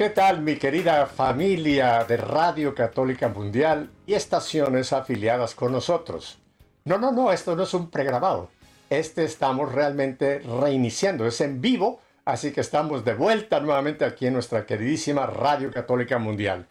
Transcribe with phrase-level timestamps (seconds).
[0.00, 6.38] ¿Qué tal mi querida familia de Radio Católica Mundial y estaciones afiliadas con nosotros?
[6.86, 8.48] No, no, no, esto no es un pregrabado.
[8.88, 14.32] Este estamos realmente reiniciando, es en vivo, así que estamos de vuelta nuevamente aquí en
[14.32, 16.66] nuestra queridísima Radio Católica Mundial.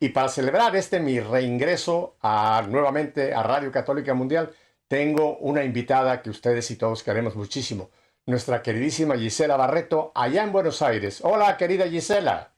[0.00, 4.50] Y para celebrar este mi reingreso a, nuevamente a Radio Católica Mundial,
[4.88, 7.90] tengo una invitada que ustedes y todos queremos muchísimo,
[8.26, 11.20] nuestra queridísima Gisela Barreto, allá en Buenos Aires.
[11.22, 12.51] Hola, querida Gisela.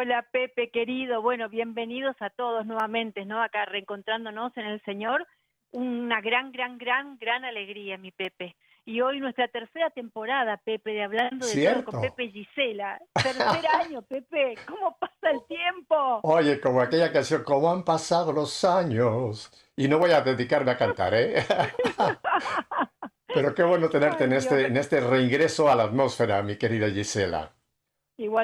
[0.00, 1.22] Hola Pepe, querido.
[1.22, 3.42] Bueno, bienvenidos a todos nuevamente, ¿no?
[3.42, 5.26] Acá reencontrándonos en el Señor.
[5.72, 8.54] Una gran, gran, gran, gran alegría, mi Pepe.
[8.84, 13.00] Y hoy nuestra tercera temporada, Pepe, de Hablando de Todo con Pepe y Gisela.
[13.12, 14.54] Tercer año, Pepe.
[14.68, 16.20] ¿Cómo pasa el tiempo?
[16.22, 19.50] Oye, como aquella canción, ¿cómo han pasado los años?
[19.74, 21.44] Y no voy a dedicarme a cantar, ¿eh?
[23.34, 27.57] Pero qué bueno tenerte en, este, en este reingreso a la atmósfera, mi querida Gisela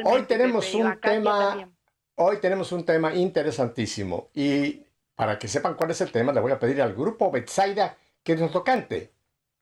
[0.04, 1.68] hoy tenemos un tema,
[2.16, 6.52] hoy tenemos un tema interesantísimo y para que sepan cuál es el tema, le voy
[6.52, 9.12] a pedir al grupo Betsaida que nos lo cante.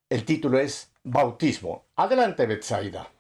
[0.09, 1.87] El título es Bautismo.
[1.97, 3.11] Adelante, Betsaida.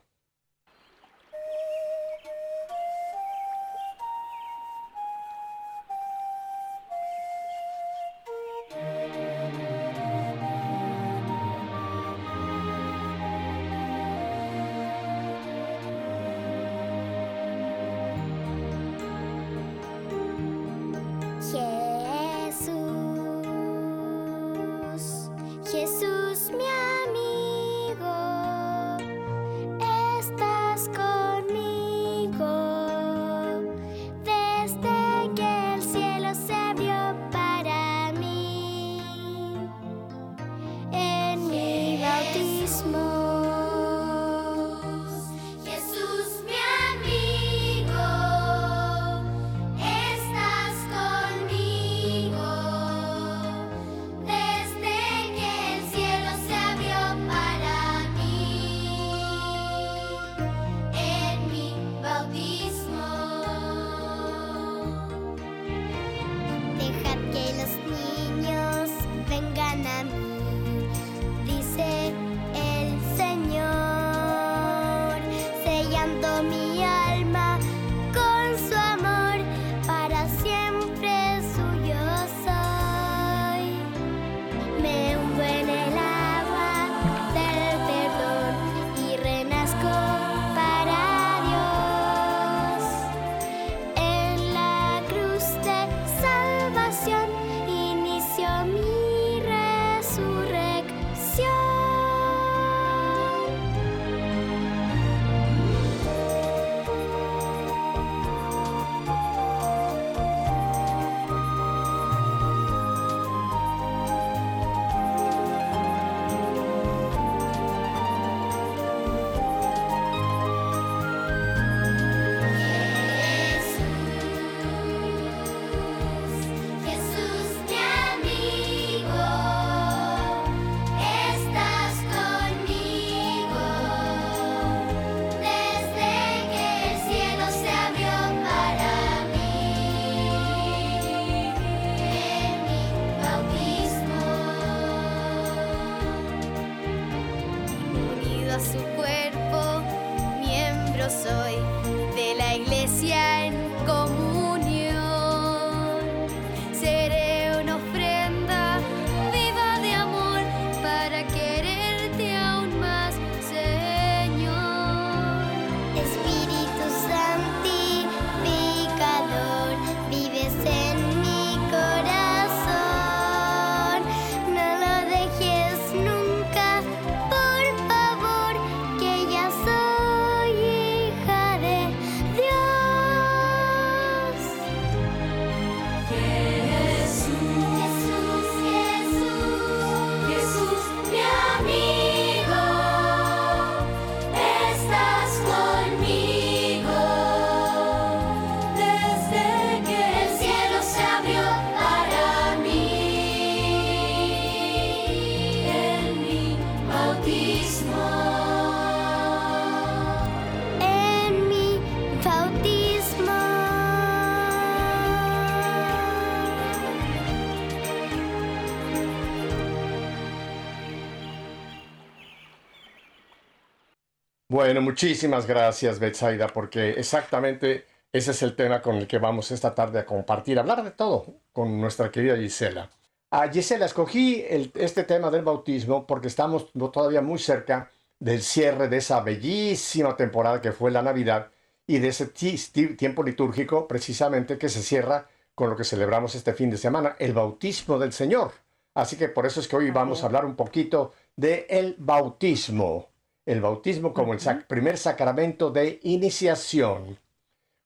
[224.52, 229.74] Bueno, muchísimas gracias, Betsaida, porque exactamente ese es el tema con el que vamos esta
[229.74, 232.90] tarde a compartir, hablar de todo con nuestra querida Gisela.
[233.30, 234.44] A Gisela, escogí
[234.74, 240.60] este tema del bautismo porque estamos todavía muy cerca del cierre de esa bellísima temporada
[240.60, 241.50] que fue la Navidad
[241.86, 246.68] y de ese tiempo litúrgico precisamente que se cierra con lo que celebramos este fin
[246.68, 248.52] de semana, el bautismo del Señor.
[248.92, 253.11] Así que por eso es que hoy vamos a hablar un poquito de el bautismo.
[253.44, 257.18] El bautismo como el primer sacramento de iniciación.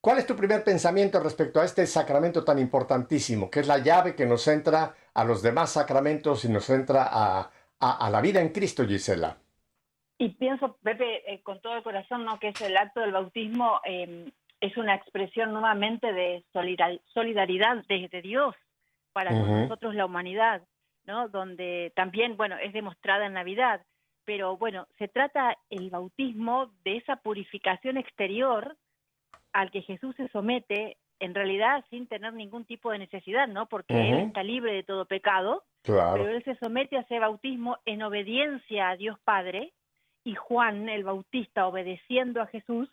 [0.00, 4.14] ¿Cuál es tu primer pensamiento respecto a este sacramento tan importantísimo, que es la llave
[4.14, 7.50] que nos entra a los demás sacramentos y nos entra a,
[7.80, 9.36] a, la vida en Cristo, Gisela?
[10.18, 12.38] Y pienso, Pepe, eh, con todo el corazón, ¿no?
[12.38, 14.30] que es el acto del bautismo em,
[14.60, 18.54] es una expresión nuevamente de solidaridad desde Dios
[19.12, 20.62] para nosotros la humanidad,
[21.04, 21.28] ¿no?
[21.28, 23.80] Donde también, bueno, es demostrada en Navidad,
[24.26, 28.76] pero bueno, se trata el bautismo de esa purificación exterior
[29.52, 33.66] al que Jesús se somete en realidad sin tener ningún tipo de necesidad, ¿no?
[33.66, 38.02] Porque Él está libre de todo pecado, pero Él se somete a ese bautismo en
[38.02, 39.72] obediencia a Dios Padre
[40.24, 42.90] y Juan, el Bautista, obedeciendo a Jesús,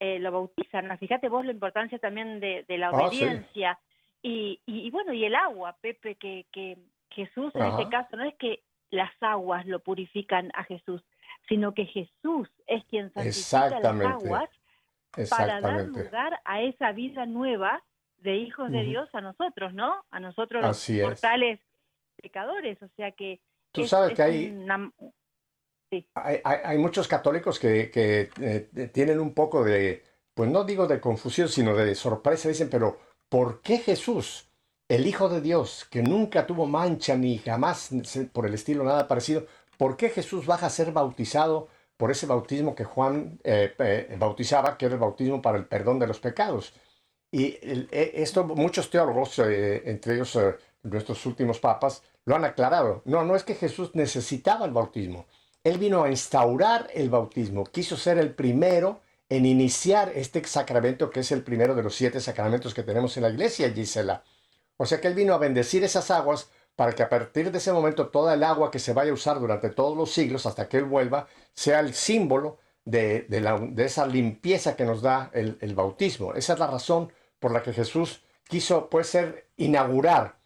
[0.00, 0.98] eh, lo bautizan.
[0.98, 3.78] Fíjate vos la importancia también de, la ah, obediencia.
[4.22, 6.78] y, y, bueno, y el agua, Pepe, que, que
[7.10, 8.60] Jesús en este caso no es que
[8.90, 11.02] las aguas lo purifican a Jesús,
[11.48, 14.50] sino que Jesús es quien santifica las aguas
[15.30, 17.82] para dar lugar a esa vida nueva
[18.18, 20.04] de hijos de Dios a nosotros, ¿no?
[20.10, 21.60] A nosotros los mortales
[22.20, 22.82] pecadores.
[22.82, 23.40] O sea que...
[23.70, 24.22] Tú sabes que
[26.14, 30.02] hay, hay, muchos católicos que, eh, tienen un poco de,
[30.32, 32.48] pues no digo de confusión, sino de sorpresa.
[32.48, 32.98] Dicen, pero
[33.28, 34.48] ¿por qué Jesús,
[34.88, 37.90] el Hijo de Dios, que nunca tuvo mancha ni jamás
[38.32, 39.46] por el estilo nada parecido,
[39.78, 44.86] ¿por qué Jesús baja a ser bautizado por ese bautismo que Juan eh, bautizaba, que
[44.86, 46.74] era el bautismo para el perdón de los pecados?
[47.30, 50.38] Y e, esto muchos teólogos, eh, entre ellos
[50.82, 53.02] nuestros últimos papas, lo han aclarado.
[53.04, 55.26] No, no es que Jesús necesitaba el bautismo
[55.64, 59.00] él vino a instaurar el bautismo, quiso ser el primero
[59.30, 63.22] en iniciar este sacramento que es el primero de los siete sacramentos que tenemos en
[63.22, 64.22] la iglesia, Gisela.
[64.84, 67.72] O sea que Él vino a bendecir esas aguas para que a partir de ese
[67.72, 70.78] momento toda el agua que se vaya a usar durante todos los siglos hasta que
[70.78, 73.26] Él vuelva sea el símbolo de,
[73.78, 76.34] esa limpieza que nos da el, el, bautismo.
[76.34, 80.36] Esa es la razón por la que Jesús quiso, puede ser, inaugurar,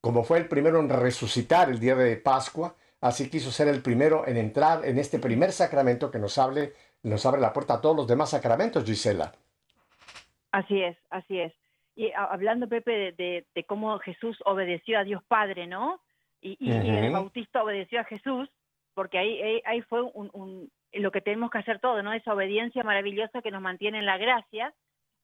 [0.00, 4.26] como fue el primero en resucitar el día de Pascua, Así quiso ser el primero
[4.26, 6.72] en entrar en este primer sacramento que nos, hable,
[7.02, 9.32] nos abre la puerta a todos los demás sacramentos, Gisela.
[10.50, 11.52] Así es, así es.
[11.98, 16.00] Y hablando, Pepe, de, cómo Jesús obedeció a Dios Padre, ¿no?
[16.40, 18.48] Y, el Bautista obedeció a Jesús,
[18.94, 22.12] porque ahí, ahí, fue un, lo que tenemos que hacer todo, ¿no?
[22.12, 24.72] Esa obediencia maravillosa que nos mantiene en la gracia.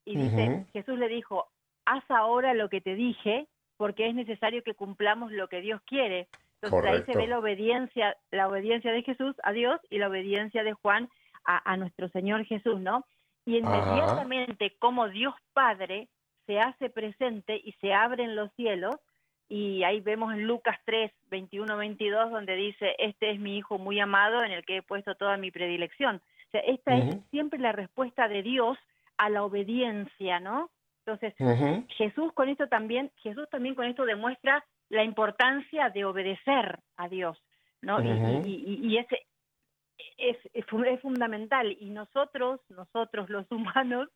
[0.05, 1.47] Y dice, Jesús le dijo,
[1.85, 6.27] haz ahora lo que te dije, porque es necesario que cumplamos lo que Dios quiere.
[6.61, 10.65] Entonces ahí se ve la obediencia, la obediencia de Jesús a Dios y la obediencia
[10.65, 11.09] de Juan
[11.45, 13.07] a, nuestro Señor Jesús, ¿no?
[13.47, 16.09] Y inmediatamente como Dios Padre
[16.47, 18.97] se hace presente y se abren los cielos,
[19.49, 24.01] y ahí vemos en Lucas 3, 21, 22, donde dice, este es mi Hijo muy
[24.01, 26.17] amado en el que he puesto toda mi predilección.
[26.17, 28.79] O sea, esta es siempre la respuesta de Dios
[29.19, 30.71] a la obediencia, ¿no?
[31.07, 31.35] Entonces,
[31.99, 37.39] Jesús con esto también, Jesús también con esto demuestra la importancia de obedecer a Dios,
[37.83, 38.01] ¿no?
[38.01, 39.27] y, ese
[40.19, 40.65] es, es,
[41.01, 41.77] fundamental.
[41.79, 44.09] Y nosotros, nosotros los humanos,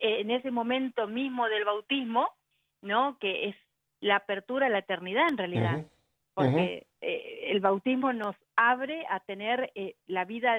[0.00, 2.28] eh, en ese momento mismo del bautismo,
[2.82, 3.18] ¿no?
[3.18, 3.56] Que es
[4.00, 5.86] la apertura a la eternidad en realidad.
[6.34, 10.56] Porque eh, el bautismo nos abre a tener eh, la vida,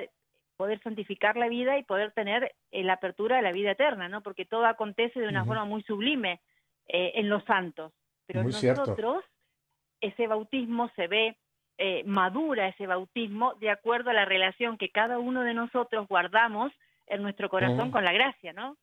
[0.55, 4.21] poder santificar la vida y poder tener la apertura a la vida eterna, ¿no?
[4.21, 6.41] Porque todo acontece de una forma muy sublime
[6.87, 7.91] en los santos.
[8.25, 9.23] Pero nosotros
[9.99, 11.37] ese bautismo se ve
[11.77, 16.71] eh, madura ese bautismo de acuerdo a la relación que cada uno de nosotros guardamos
[17.07, 18.77] en nuestro corazón con la gracia, ¿no?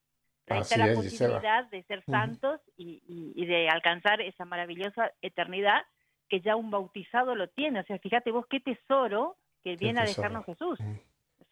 [0.48, 5.82] Ahí está la posibilidad de ser santos y, de alcanzar esa maravillosa eternidad
[6.28, 7.80] que ya un bautizado lo tiene.
[7.80, 10.78] O sea, fíjate vos qué tesoro que viene a dejarnos Jesús.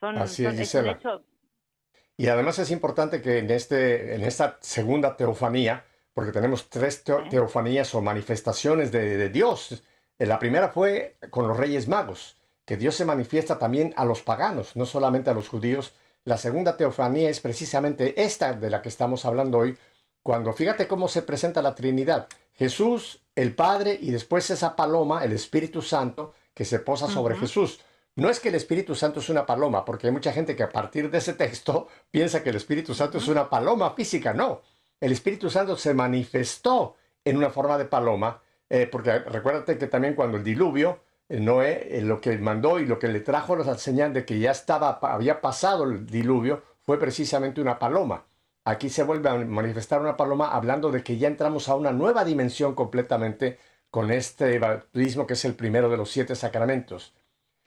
[0.00, 0.76] Son, Así es,
[2.16, 7.94] Y además es importante que en, este, en esta segunda teofanía, porque tenemos tres teofanías
[7.94, 9.84] o manifestaciones de, Dios.
[10.20, 12.36] Eh, la primera fue con los Reyes Magos,
[12.66, 15.94] que Dios se manifiesta también a los paganos, no solamente a los judíos.
[16.24, 19.76] La segunda teofanía es precisamente esta de la que estamos hablando hoy,
[20.22, 22.28] cuando fíjate cómo se presenta la Trinidad.
[22.52, 27.80] Jesús, el Padre y después esa paloma, el Espíritu Santo, que se posa sobre Jesús.
[28.16, 30.68] No es que el Espíritu Santo es una paloma, porque hay mucha gente que a
[30.68, 34.34] partir de ese texto piensa que el Espíritu Santo es una paloma física.
[34.34, 34.60] No,
[35.00, 40.14] el Espíritu Santo se manifestó en una forma de paloma, eh, porque recuérdate que también
[40.14, 43.76] cuando el diluvio, eh, Noé eh, lo que mandó y lo que le trajo la
[43.76, 48.24] señal de que ya estaba, había pasado el diluvio, fue precisamente una paloma.
[48.64, 52.24] Aquí se vuelve a manifestar una paloma hablando de que ya entramos a una nueva
[52.24, 53.58] dimensión completamente
[53.90, 57.14] con este bautismo que es el primero de los siete sacramentos.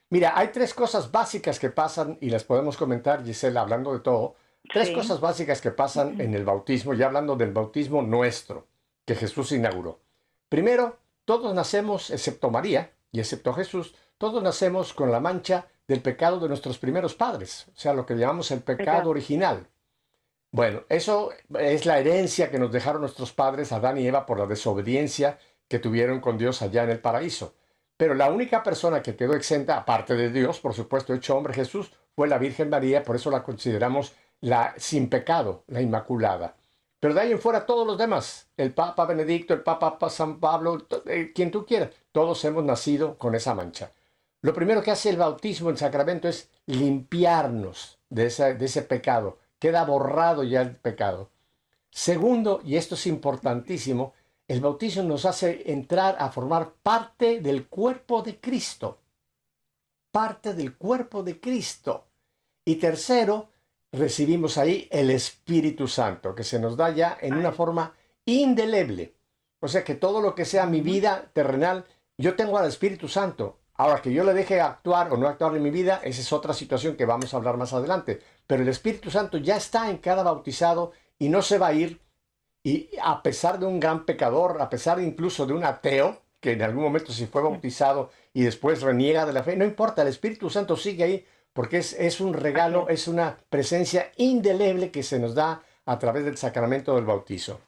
[0.10, 4.36] Mira, hay tres cosas básicas que pasan y las podemos comentar, Gisela, hablando de todo.
[4.72, 4.94] Tres Sí.
[4.94, 8.68] cosas básicas que pasan en el bautismo, ya hablando del bautismo nuestro,
[9.06, 10.00] que Jesús inauguró.
[10.54, 16.40] Primero, todos nacemos, excepto María y excepto Jesús, todos nacemos con la mancha del pecado
[16.40, 19.10] de nuestros primeros padres, o sea, lo que llamamos el pecado Pecado.
[19.10, 19.68] original.
[20.52, 24.46] Bueno, eso es la herencia que nos dejaron nuestros padres, Adán y Eva, por la
[24.46, 27.56] desobediencia que tuvieron con Dios allá en el paraíso.
[27.98, 31.92] Pero la única persona que quedó exenta, aparte de Dios, por supuesto, hecho hombre Jesús,
[32.16, 36.58] fue la Virgen María, por eso la consideramos la sin pecado, la Inmaculada.
[37.04, 40.88] Pero de ahí en fuera todos los demás, el Papa Benedicto, el Papa San Pablo,
[41.06, 43.92] eh, quien tú quieras, todos hemos nacido con esa mancha.
[44.40, 49.38] Lo primero que hace el bautismo, el sacramento, es limpiarnos de, de ese pecado.
[49.60, 51.30] Queda borrado ya el pecado.
[51.92, 54.14] Segundo, y esto es importantísimo,
[54.48, 59.00] el bautismo nos hace entrar a formar parte del cuerpo de Cristo.
[60.10, 62.06] Parte del cuerpo de Cristo.
[62.64, 63.50] Y tercero,
[63.94, 67.94] recibimos ahí el Espíritu Santo, que se nos da ya en una forma
[68.26, 69.14] indeleble.
[69.60, 71.86] O sea que todo lo que sea mi vida terrenal,
[72.18, 73.60] yo tengo al Espíritu Santo.
[73.76, 76.54] Ahora que yo le deje actuar o no actuar en mi vida, esa es otra
[76.54, 78.22] situación que vamos a hablar más adelante.
[78.46, 82.02] Pero el Espíritu Santo ya está en cada bautizado y no se va a ir.
[82.64, 86.62] Y a pesar de un gran pecador, a pesar incluso de un ateo, que en
[86.62, 90.50] algún momento si fue bautizado y después reniega de la fe, no importa, el Espíritu
[90.50, 95.36] Santo sigue ahí porque es, es un regalo, es una presencia indeleble que se nos
[95.36, 97.62] da a través del sacramento del bautizo.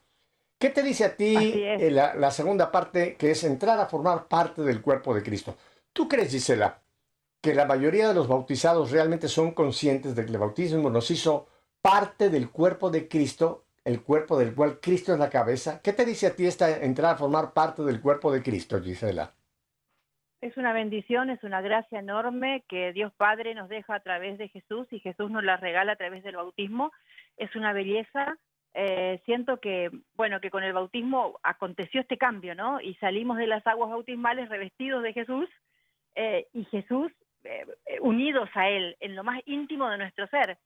[0.60, 4.28] ¿Qué te dice a ti eh, la, la segunda parte, que es entrar a formar
[4.28, 5.56] parte del cuerpo de Cristo?
[5.94, 6.82] ¿Tú crees, Gisela,
[7.42, 11.48] que la mayoría de los bautizados realmente son conscientes de que el bautismo nos hizo
[11.82, 15.82] parte del cuerpo de Cristo, el cuerpo del cual Cristo es la cabeza?
[15.84, 19.35] ¿Qué te dice a ti esta entrar a formar parte del cuerpo de Cristo, Gisela?
[20.46, 24.48] Es una bendición, es una gracia enorme que Dios Padre nos deja a través de
[24.48, 26.92] Jesús y Jesús nos la regala a través del bautismo.
[27.36, 28.38] Es una belleza.
[28.76, 32.80] Eh, siento que, bueno, que con el bautismo aconteció este cambio, ¿no?
[32.80, 35.50] Y salimos de las aguas bautismales revestidos de Jesús
[36.14, 37.12] eh, y Jesús
[37.44, 37.66] eh,
[38.02, 40.60] unidos a Él en lo más íntimo de nuestro ser.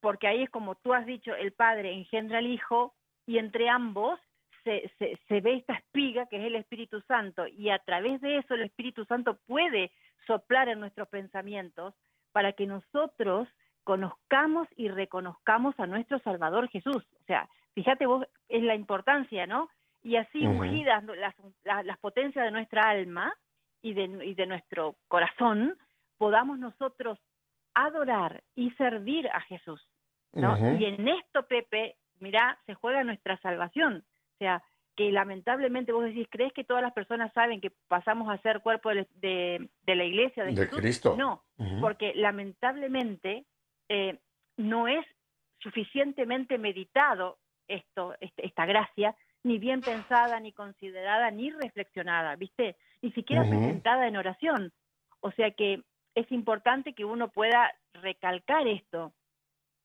[0.00, 2.94] Porque ahí es como tú has dicho, el Padre engendra al Hijo
[3.26, 4.20] y entre ambos
[4.66, 8.38] se, se, se ve esta espiga que es el Espíritu Santo y a través de
[8.38, 9.92] eso el Espíritu Santo puede
[10.26, 11.94] soplar en nuestros pensamientos
[12.32, 13.48] para que nosotros
[13.84, 16.96] conozcamos y reconozcamos a nuestro Salvador Jesús.
[17.22, 19.70] O sea, fíjate vos, es la importancia, ¿no?
[20.02, 20.58] Y así Ujú.
[20.58, 23.32] ungidas las, las, las potencias de nuestra alma
[23.82, 25.78] y de, y de nuestro corazón,
[26.18, 27.20] podamos nosotros
[27.74, 29.80] adorar y servir a Jesús.
[30.32, 30.58] ¿no?
[30.78, 34.04] Y en esto, Pepe, mira, se juega nuestra salvación.
[34.36, 34.62] O sea,
[34.96, 38.90] que lamentablemente vos decís, ¿crees que todas las personas saben que pasamos a ser cuerpo
[38.90, 40.78] de, de- de la iglesia de, De Jesús?
[40.78, 41.16] Cristo.
[41.16, 41.42] No,
[41.80, 43.44] porque lamentablemente
[43.88, 44.18] eh,
[44.56, 45.04] no es
[45.58, 47.38] suficientemente meditado
[47.68, 52.76] esto, este- esta gracia, ni bien pensada, ni considerada, ni reflexionada, ¿viste?
[53.02, 54.72] Ni siquiera presentada en oración.
[55.20, 55.82] O sea que
[56.14, 59.12] es importante que uno pueda recalcar esto.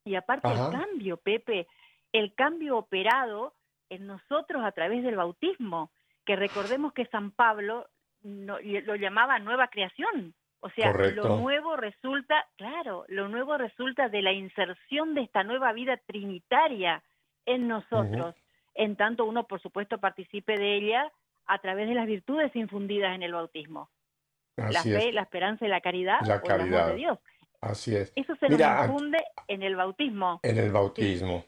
[0.05, 0.65] Y aparte Ajá.
[0.67, 1.67] el cambio, Pepe,
[2.11, 3.53] el cambio operado
[3.91, 5.91] en nosotros a través del bautismo,
[6.25, 7.87] que recordemos que San Pablo
[8.23, 10.33] no- lo llamaba nueva creación.
[10.61, 11.27] O sea, Correcto.
[11.27, 17.03] lo nuevo resulta, claro, lo nuevo resulta de la inserción de esta nueva vida trinitaria
[17.45, 18.35] en nosotros,
[18.75, 21.11] en tanto uno, por supuesto, participe de ella
[21.47, 23.89] a través de las virtudes infundidas en el bautismo.
[24.57, 25.15] la Así fe, es.
[25.15, 26.79] la esperanza y la caridad La o el caridad.
[26.81, 27.19] amor de Dios.
[27.61, 28.13] Así es.
[28.15, 29.17] Eso se Mira, nos infunde
[29.47, 30.39] en el bautismo.
[30.43, 31.45] En el bautismo.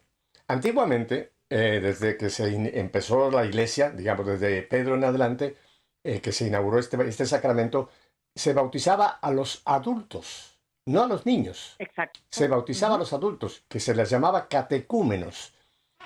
[0.48, 2.48] Antiguamente, eh, desde que se
[2.80, 5.56] empezó la iglesia, digamos desde Pedro en adelante,
[6.04, 7.90] eh, que se inauguró este, este sacramento,
[8.34, 11.76] se bautizaba a los adultos, no a los niños.
[11.78, 12.22] Exacto.
[12.32, 15.54] Se bautizaba a los adultos, que se les llamaba catecúmenos.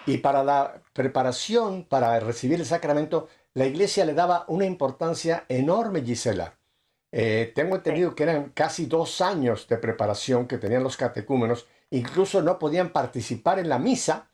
[0.06, 6.04] Y para la preparación para recibir el sacramento, la iglesia le daba una importancia enorme,
[6.04, 6.58] Gisela.
[7.13, 11.68] Eh, tengo entendido que eran casi dos años de preparación que tenían los catecúmenos.
[11.89, 14.27] Incluso no podían participar en la misa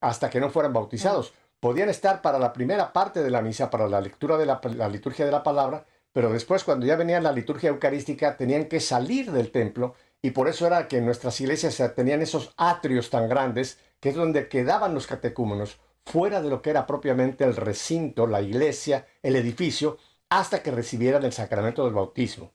[0.00, 1.34] hasta que no fueran bautizados.
[1.60, 4.88] Podían estar para la primera parte de la misa, para la lectura de la, la
[4.88, 8.80] liturgia de la palabra, pero pero después cuando ya venía la liturgia eucarística tenían que
[8.80, 13.28] salir del templo y por eso era que en nuestras iglesias tenían esos atrios tan
[13.28, 18.26] grandes, que es donde quedaban los catecúmenos, fuera de lo que era propiamente el recinto,
[18.26, 22.50] la iglesia, el edificio, hasta que recibieran el sacramento del bautismo.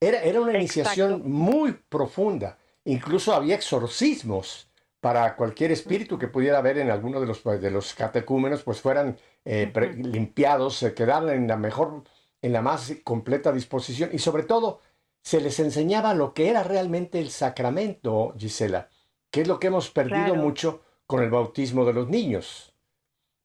[0.00, 2.58] Era, era una iniciación muy profunda.
[2.84, 4.70] Incluso había exorcismos
[5.02, 9.18] para cualquier espíritu que pudiera haber en alguno de los, de los catecúmenos, pues fueran
[9.44, 12.04] eh, limpiados, se quedaran en la mejor,
[12.40, 14.10] en la más completa disposición.
[14.12, 14.78] Y sobre todo
[15.20, 18.90] se les enseñaba lo que era realmente el sacramento, Gisela,
[19.32, 22.72] que es lo que hemos perdido mucho con el bautismo de los niños.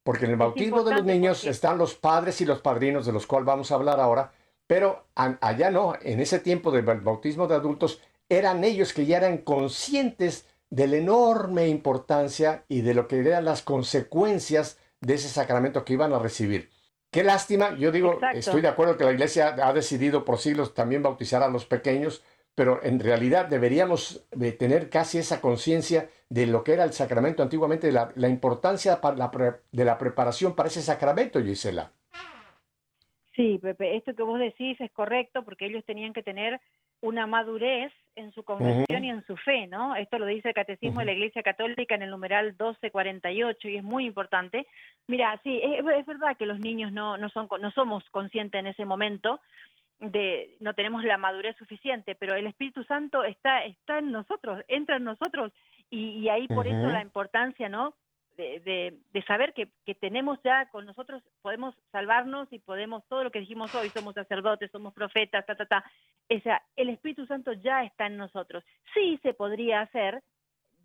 [0.04, 3.26] Porque en el bautismo de los niños están los padres y los padrinos, de los
[3.26, 4.32] cuales vamos a hablar ahora,
[4.68, 8.00] pero allá no, en ese tiempo del bautismo de adultos,
[8.30, 13.46] eran ellos que ya eran conscientes de la enorme importancia y de lo que eran
[13.46, 16.70] las consecuencias de ese sacramento que iban a recibir.
[17.12, 21.04] Qué lástima, yo digo, estoy de acuerdo que la iglesia ha decidido por siglos también
[21.04, 26.64] bautizar a los pequeños, pero en realidad deberíamos de tener casi esa conciencia de lo
[26.64, 29.00] que era el sacramento antiguamente, la, la importancia
[29.72, 31.92] de la preparación para ese sacramento, Gisela.
[33.36, 36.60] Sí, Pepe, esto que vos decís es correcto porque ellos tenían que tener
[37.02, 39.96] una madurez en su conversión y en su fe, ¿no?
[39.96, 43.84] Esto lo dice el Catecismo de la Iglesia Católica en el numeral 1248 y es
[43.84, 44.68] muy importante.
[45.08, 48.86] Mira, sí, es, verdad que los niños no, no, son, no somos conscientes en ese
[48.86, 49.40] momento
[50.00, 54.98] de no tenemos la madurez suficiente, pero el Espíritu Santo está está en nosotros, entra
[54.98, 55.52] en nosotros
[55.90, 57.94] y, ahí por eso la importancia, ¿no?
[58.38, 63.32] De, de, saber que, que, tenemos ya con nosotros, podemos salvarnos y podemos, todo lo
[63.32, 65.84] que dijimos hoy, somos sacerdotes, somos profetas, ta, ta, ta.
[66.30, 68.64] O sea, el Espíritu Santo ya está en nosotros.
[68.94, 70.22] Sí se podría hacer,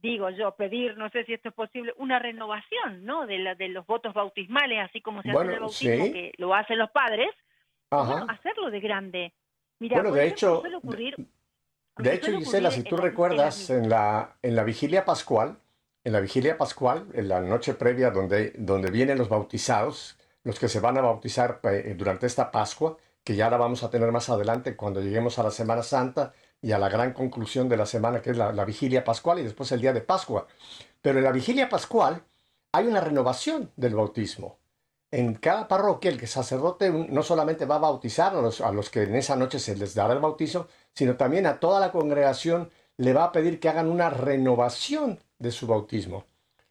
[0.01, 3.27] digo yo, pedir, no sé si esto es posible, una renovación, ¿no?
[3.27, 6.79] De, la, de los votos bautismales, así como se hace el bautismo, que lo hacen
[6.79, 7.31] los padres,
[7.91, 9.33] hacerlo de grande.
[9.79, 10.63] Mira, bueno, de hecho,
[11.99, 15.59] de, hecho, Gisela, si tú recuerdas, en la, en la vigilia pascual,
[16.05, 20.69] en la vigilia pascual, en la noche previa donde, donde vienen los bautizados, los que
[20.69, 24.29] se van a bautizar eh, durante esta Pascua, que ya la vamos a tener más
[24.29, 28.23] adelante cuando lleguemos a la Semana Santa y a la gran conclusión de la semana
[28.23, 30.47] que es la, vigilia pascual y después el día de Pascua.
[31.01, 32.25] Pero en la vigilia pascual
[32.73, 34.59] hay una renovación del bautismo.
[35.11, 39.03] En cada parroquia el sacerdote no solamente va a bautizar a los, a los que
[39.03, 43.13] en esa noche se les dará el bautizo, sino también a toda la congregación le
[43.13, 46.25] va a pedir que hagan una renovación de su bautismo.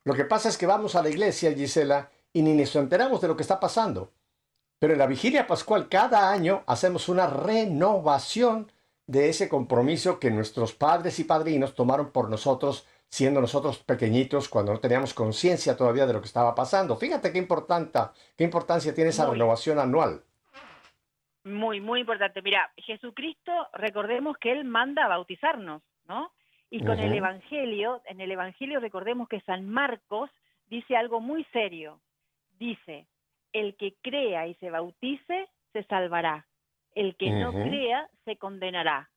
[0.03, 3.27] Lo que pasa es que vamos a la iglesia, Gisela, y ni nos enteramos de
[3.27, 4.11] lo que está pasando.
[4.79, 8.71] Pero en la vigilia pascual cada año hacemos una renovación
[9.05, 14.73] de ese compromiso que nuestros padres y padrinos tomaron por nosotros, siendo nosotros pequeñitos, cuando
[14.73, 16.95] no teníamos conciencia todavía de lo que estaba pasando.
[16.95, 17.99] Fíjate qué, importante,
[18.37, 20.23] qué importancia tiene esa renovación anual.
[21.43, 22.41] Muy, muy importante.
[22.41, 26.31] Mira, Jesucristo, recordemos que Él manda a bautizarnos, ¿no?
[26.73, 30.29] Y con el Evangelio, en el Evangelio recordemos que San Marcos
[30.67, 31.99] dice algo muy serio.
[32.57, 33.07] Dice,
[33.51, 36.47] el que crea y se bautice, se salvará.
[36.95, 39.09] El que no crea, se condenará.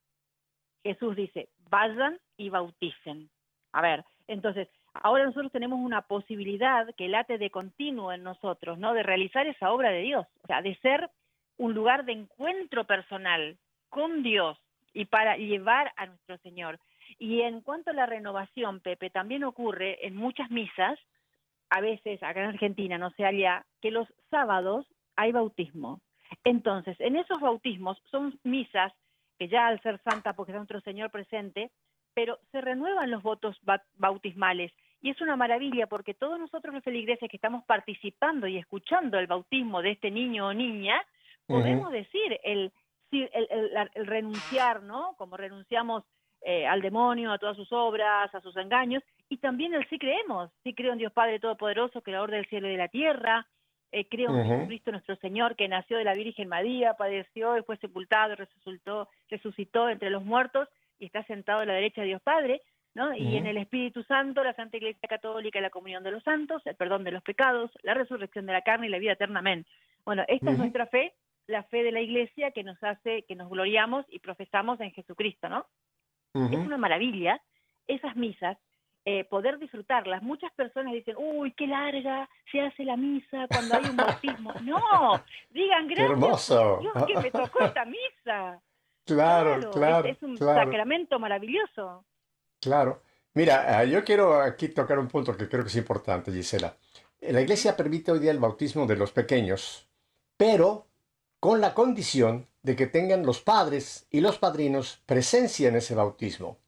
[0.83, 3.31] Jesús dice, vayan y bauticen.
[3.73, 8.95] A ver, entonces, ahora nosotros tenemos una posibilidad que late de continuo en nosotros, ¿no?
[8.95, 11.09] De realizar esa obra de Dios, o sea, de ser
[11.57, 13.57] un lugar de encuentro personal
[13.91, 14.59] con Dios
[14.93, 16.81] y para llevar a nuestro Señor.
[17.19, 20.99] Y en cuanto a la renovación, Pepe, también ocurre en muchas misas,
[21.71, 24.87] a veces acá en Argentina, no sé allá, que los sábados
[25.17, 26.01] hay bautismo.
[26.45, 28.93] Entonces, en esos bautismos son misas
[29.39, 31.71] que ya al ser santa, porque está nuestro Señor presente,
[32.15, 33.61] pero se renuevan los votos
[33.97, 34.73] bautismales.
[35.03, 39.27] Y es una maravilla porque todos nosotros los feligreses que estamos participando y escuchando el
[39.27, 41.03] bautismo de este niño o niña,
[41.47, 42.73] podemos decir el,
[43.11, 45.15] el, el, renunciar, ¿no?
[45.19, 46.05] Como renunciamos
[46.45, 50.51] eh, al demonio, a todas sus obras, a sus engaños, y también el sí creemos,
[50.63, 53.47] sí creo en Dios Padre Todopoderoso, creador del cielo y de la tierra,
[53.93, 57.77] eh, creo en Jesucristo nuestro Señor, que nació de la Virgen María, padeció y fue
[57.77, 62.61] sepultado resucitó, resucitó entre los muertos y está sentado a la derecha de Dios Padre,
[62.95, 63.15] ¿no?
[63.15, 66.77] Y en el Espíritu Santo, la Santa Iglesia Católica, la comunión de los santos, el
[66.77, 69.39] perdón de los pecados, la resurrección de la carne y la vida eterna.
[69.39, 69.65] Amén.
[70.05, 71.15] Bueno, esta es nuestra fe,
[71.47, 75.49] la fe de la Iglesia que nos hace, que nos gloriamos y profesamos en Jesucristo,
[75.49, 75.67] ¿no?
[76.35, 77.41] Es una maravilla
[77.87, 78.59] esas misas,
[79.05, 80.23] eh, poder disfrutarlas.
[80.23, 84.53] Muchas personas dicen, uy, qué larga se hace la misa cuando hay un bautismo.
[84.63, 84.81] no,
[85.51, 86.11] digan gracias.
[86.11, 86.79] hermoso.
[86.81, 88.61] Dios que me tocó esta misa.
[89.05, 90.09] Claro, claro.
[90.09, 92.05] Es, un sacramento maravilloso.
[92.61, 93.03] Claro.
[93.35, 96.75] Mira, ah, yo quiero aquí tocar un punto que creo que es importante, Gisela.
[97.21, 99.87] La iglesia permite hoy día el bautismo de los pequeños,
[100.37, 100.87] pero
[101.41, 106.59] con la condición de que tengan los padres y los padrinos presencia en ese bautismo.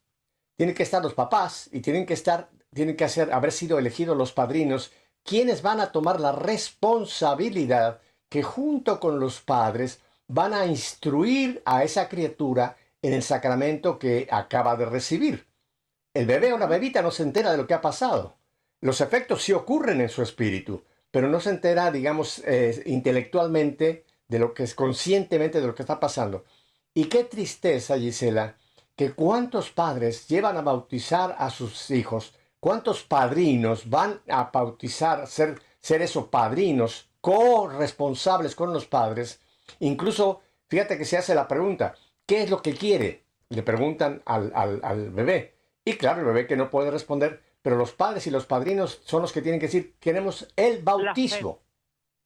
[0.56, 4.16] Tienen que estar los papás y tienen que estar, tienen que hacer, haber sido elegidos
[4.16, 4.92] los padrinos,
[5.24, 11.82] quienes van a tomar la responsabilidad que junto con los padres van a instruir a
[11.82, 15.46] esa criatura en el sacramento que acaba de recibir.
[16.12, 18.36] El bebé o la bebita no se entera de lo que ha pasado.
[18.82, 24.38] Los efectos sí ocurren en su espíritu, pero no se entera, digamos, eh, intelectualmente de
[24.38, 26.44] lo que es conscientemente de lo que está pasando.
[26.94, 28.56] Y qué tristeza, Gisela,
[28.96, 35.60] que cuántos padres llevan a bautizar a sus hijos, cuántos padrinos van a bautizar, ser,
[35.80, 39.40] ser esos padrinos corresponsables con los padres.
[39.80, 43.24] Incluso, fíjate que se hace la pregunta, ¿qué es lo que quiere?
[43.50, 45.54] Le preguntan al, al bebé.
[45.84, 49.22] Y claro, el bebé que no puede responder, pero los padres y los padrinos son
[49.22, 51.60] los que tienen que decir, queremos el bautismo.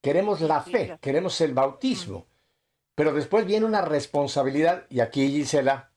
[0.00, 2.26] Queremos la fe, queremos el bautismo.
[2.94, 5.92] Pero después viene una responsabilidad, y aquí Gisela,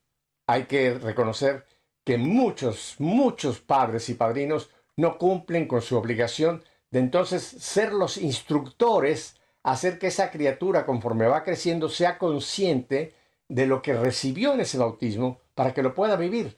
[0.47, 1.65] hay que reconocer
[2.03, 8.17] que muchos, muchos padres y padrinos no cumplen con su obligación de entonces ser los
[8.17, 13.15] instructores, hacer que esa criatura conforme va creciendo sea consciente
[13.47, 16.57] de lo que recibió en ese bautismo para que lo pueda vivir.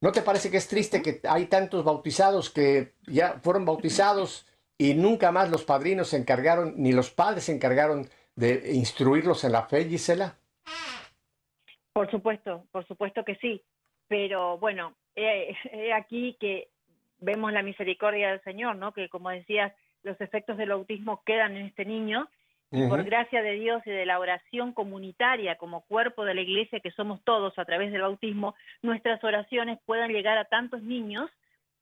[0.00, 4.46] ¿No te parece que es triste que hay tantos bautizados que ya fueron bautizados
[4.80, 9.52] y nunca más los padrinos se encargaron, ni los padres se encargaron de instruirlos en
[9.52, 10.36] la fe, Gisela?
[11.92, 13.62] Por supuesto, por supuesto que sí.
[14.08, 15.54] Pero bueno, he,
[15.92, 16.70] aquí que
[17.18, 18.94] vemos la misericordia del Señor, ¿no?
[18.94, 19.70] Que como decías,
[20.02, 22.30] los efectos del autismo quedan en este niño.
[22.72, 26.80] Y por gracia de Dios y de la oración comunitaria como cuerpo de la iglesia
[26.80, 31.28] que somos todos a través del bautismo, nuestras oraciones puedan llegar a tantos niños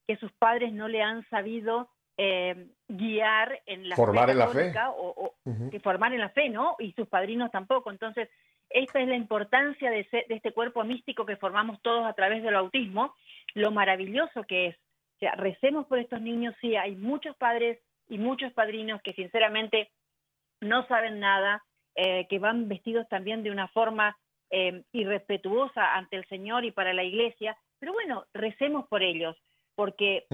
[0.09, 4.49] que sus padres no le han sabido eh, guiar en la formar fe en la
[4.49, 5.35] fe o,
[5.71, 6.75] que formar en la fe, ¿no?
[6.81, 7.93] Y sus padrinos tampoco.
[7.93, 8.29] Entonces,
[8.71, 12.57] esta es la importancia de, de este cuerpo místico que formamos todos a través del
[12.57, 13.15] autismo,
[13.55, 14.77] lo maravilloso que es.
[14.77, 17.79] O sea, recemos por estos niños, sí, hay muchos padres
[18.09, 19.91] y muchos padrinos que sinceramente
[20.61, 21.63] no saben nada,
[21.95, 24.19] eh, que van vestidos también de una forma
[24.51, 29.37] eh, irrespetuosa ante el Señor y para la iglesia, pero bueno, recemos por ellos,
[29.77, 30.27] porque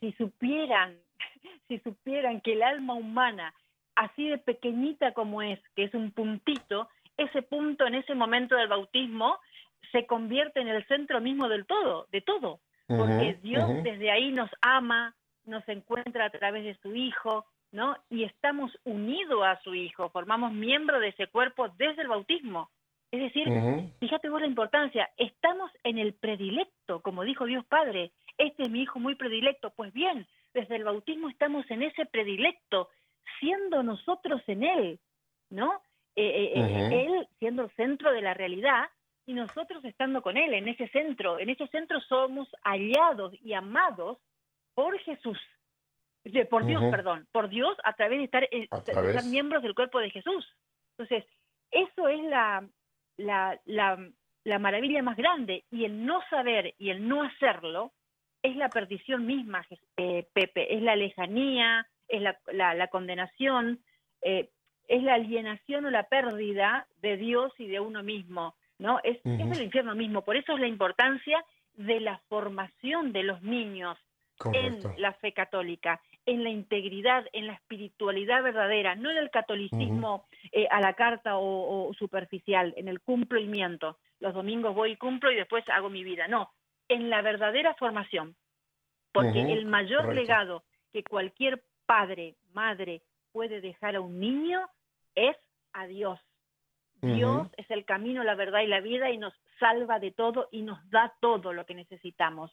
[0.00, 0.96] si supieran
[1.68, 3.54] si supieran que el alma humana,
[3.94, 8.68] así de pequeñita como es, que es un puntito, ese punto en ese momento del
[8.68, 9.38] bautismo
[9.92, 14.50] se convierte en el centro mismo del todo, de todo, porque Dios desde ahí nos
[14.60, 17.96] ama, nos encuentra a través de su Hijo, ¿no?
[18.10, 22.70] Y estamos unidos a su Hijo, formamos miembro de ese cuerpo desde el bautismo.
[23.10, 23.48] Es decir,
[24.00, 28.82] fíjate vos la importancia, estamos en el predilecto, como dijo Dios Padre, este es mi
[28.82, 29.70] Hijo muy predilecto.
[29.70, 32.88] Pues bien, desde el bautismo estamos en ese predilecto,
[33.38, 35.00] siendo nosotros en Él,
[35.50, 35.82] ¿no?
[36.16, 38.88] Eh, eh, eh, él siendo el centro de la realidad
[39.26, 41.38] y nosotros estando con Él en ese centro.
[41.38, 44.18] En ese centro somos hallados y amados
[44.74, 45.38] por Jesús,
[46.48, 48.48] por Dios, perdón, por Dios a través de estar,
[48.84, 50.46] ser miembros del cuerpo de Jesús.
[50.96, 51.30] Entonces,
[51.70, 52.66] eso es la,
[53.18, 53.98] la, la,
[54.44, 57.92] la maravilla más grande y el no saber y el no hacerlo
[58.42, 63.80] es la perdición misma, eh, Pepe, es la lejanía, es la, la, condenación,
[64.22, 64.50] eh,
[64.88, 69.00] es la alienación o la pérdida de Dios y de uno mismo, ¿no?
[69.02, 71.44] Es, el infierno mismo, por eso es la importancia
[71.74, 73.98] de la formación de los niños
[74.52, 80.26] en la fe católica, en la integridad, en la espiritualidad verdadera, no en el catolicismo
[80.52, 83.98] eh, a la carta o, o, superficial, en el cumplimiento.
[84.20, 86.28] Los domingos voy y cumplo y después hago mi vida.
[86.28, 86.50] No,
[86.88, 88.36] en la verdadera formación.
[89.12, 94.68] Porque el mayor legado que cualquier padre, madre puede dejar a un niño
[95.14, 95.36] es
[95.72, 96.20] a Dios.
[97.02, 100.62] Dios es el camino, la verdad y la vida y nos salva de todo y
[100.62, 102.50] nos da todo lo que necesitamos.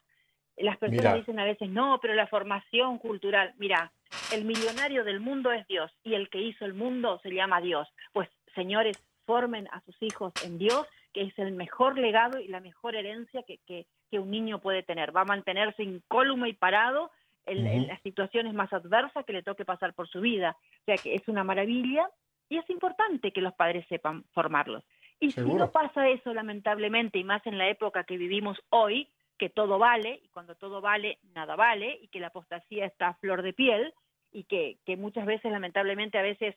[0.57, 3.91] Las personas dicen a veces, no, pero la formación cultural, mira,
[4.31, 7.87] el millonario del mundo es Dios y el que hizo el mundo se llama Dios.
[8.11, 12.59] Pues señores, formen a sus hijos en Dios, que es el mejor legado y la
[12.59, 15.15] mejor herencia que, que, que un niño puede tener.
[15.15, 17.09] Va a mantenerse incólume y parado
[17.47, 20.55] en, las situaciones más adversas que le toque pasar por su vida.
[20.81, 22.07] O sea que es una maravilla
[22.47, 24.83] y es importante que los padres sepan formarlos.
[25.19, 29.49] Y si no pasa eso, lamentablemente, y más en la época que vivimos hoy, que
[29.49, 33.41] todo vale, y cuando todo vale, nada vale, y que la apostasía está a flor
[33.41, 33.95] de piel,
[34.31, 36.55] y que, que muchas veces, lamentablemente, a veces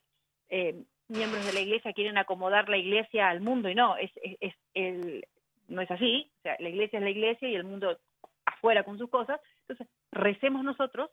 [0.51, 4.55] eh, miembros de la iglesia quieren acomodar la iglesia al mundo, y no, es, es
[4.75, 5.25] el,
[5.69, 7.99] no es así, o sea, la iglesia es la iglesia y el mundo
[8.45, 11.11] afuera con sus cosas, entonces recemos nosotros,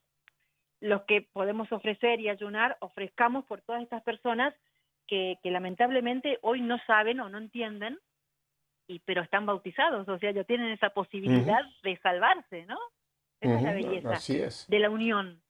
[0.79, 4.53] los que podemos ofrecer y ayunar, ofrezcamos por todas estas personas
[5.07, 7.99] que, que lamentablemente hoy no saben o no entienden,
[8.87, 12.77] y pero están bautizados, o sea, ya tienen esa posibilidad de salvarse, ¿no?
[13.39, 14.67] Esa es la belleza Así es.
[14.69, 15.41] de la unión.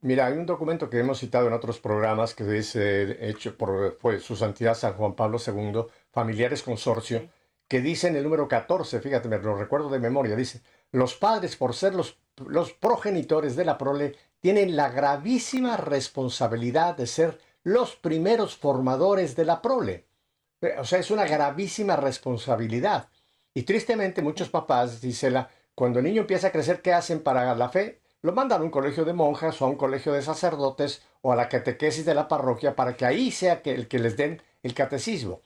[0.00, 3.96] Mira, hay un documento que hemos citado en otros programas que es eh, hecho por
[4.00, 7.30] fue su santidad San Juan Pablo II, Familiares Consorcio, Sí.
[7.72, 11.56] Que dice en el número 14, fíjate, me lo recuerdo de memoria, dice, los padres
[11.56, 12.18] por ser los,
[12.78, 19.62] progenitores de la prole tienen la gravísima responsabilidad de ser los primeros formadores de la
[19.62, 20.04] prole.
[20.60, 23.08] Eh, O sea, es una gravísima responsabilidad.
[23.54, 27.70] Y tristemente muchos papás, Gisela, cuando el niño empieza a crecer, ¿qué hacen para la
[27.70, 28.02] fe?
[28.20, 31.36] Lo mandan a un colegio de monjas o a un colegio de sacerdotes o a
[31.36, 35.40] la catequesis de la parroquia para que ahí sea el que les den el catecismo.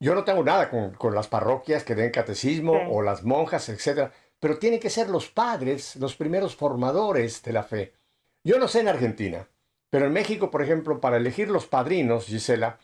[0.00, 2.86] Yo no tengo nada con, con las parroquias que den catecismo Sí.
[2.90, 7.64] o las monjas, etcétera, pero tienen que ser los padres los primeros formadores de la
[7.64, 7.92] fe.
[8.44, 9.48] Yo no sé en Argentina,
[9.90, 12.78] pero en México, por ejemplo, para elegir los padrinos, Gisela,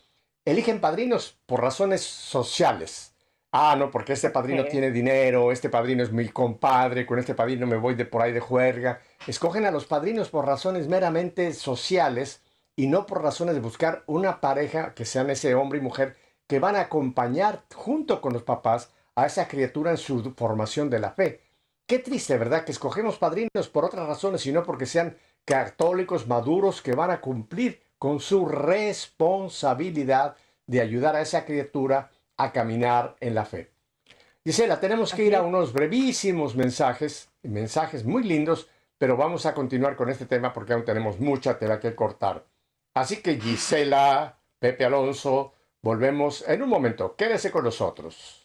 [0.45, 3.13] eligen padrinos por razones sociales.
[3.53, 7.69] Ah, no, porque este padrino tiene dinero, este padrino es mi compadre, con este padrino
[7.69, 9.01] me voy de por ahí de juerga.
[9.29, 12.43] Escogen a los padrinos por razones meramente sociales
[12.75, 16.59] y no por razones de buscar una pareja que sean ese hombre y mujer que
[16.59, 21.11] van a acompañar junto con los papás a esa criatura en su formación de la
[21.11, 21.41] fe.
[21.87, 22.65] Qué triste, ¿verdad?
[22.65, 27.21] Que escogemos padrinos por otras razones y no porque sean católicos maduros que van a
[27.21, 33.71] cumplir con su responsabilidad de ayudar a esa criatura a caminar en la fe.
[34.45, 39.97] Gisela, tenemos que ir a unos brevísimos mensajes, mensajes muy lindos, pero vamos a continuar
[39.97, 42.45] con este tema porque aún tenemos mucha tela que cortar.
[42.95, 45.54] Así que Gisela, Pepe Alonso,
[45.85, 47.15] volvemos en un momento.
[47.15, 48.44] Quédese con nosotros.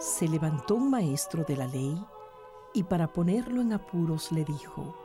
[0.00, 2.02] Se levantó un maestro de la ley
[2.72, 4.96] y para ponerlo en apuros le dijo,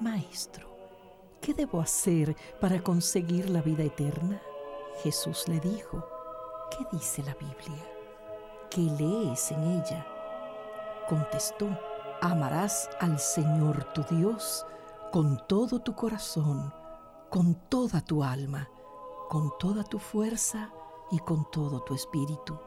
[0.00, 0.70] Maestro,
[1.42, 4.40] ¿qué debo hacer para conseguir la vida eterna?
[5.02, 6.02] Jesús le dijo,
[6.70, 7.84] ¿qué dice la Biblia?
[8.70, 10.06] ¿Qué lees en ella?
[11.06, 11.68] Contestó,
[12.22, 14.64] amarás al Señor tu Dios
[15.12, 16.72] con todo tu corazón,
[17.28, 18.66] con toda tu alma,
[19.28, 20.72] con toda tu fuerza
[21.10, 22.58] y con todo tu espíritu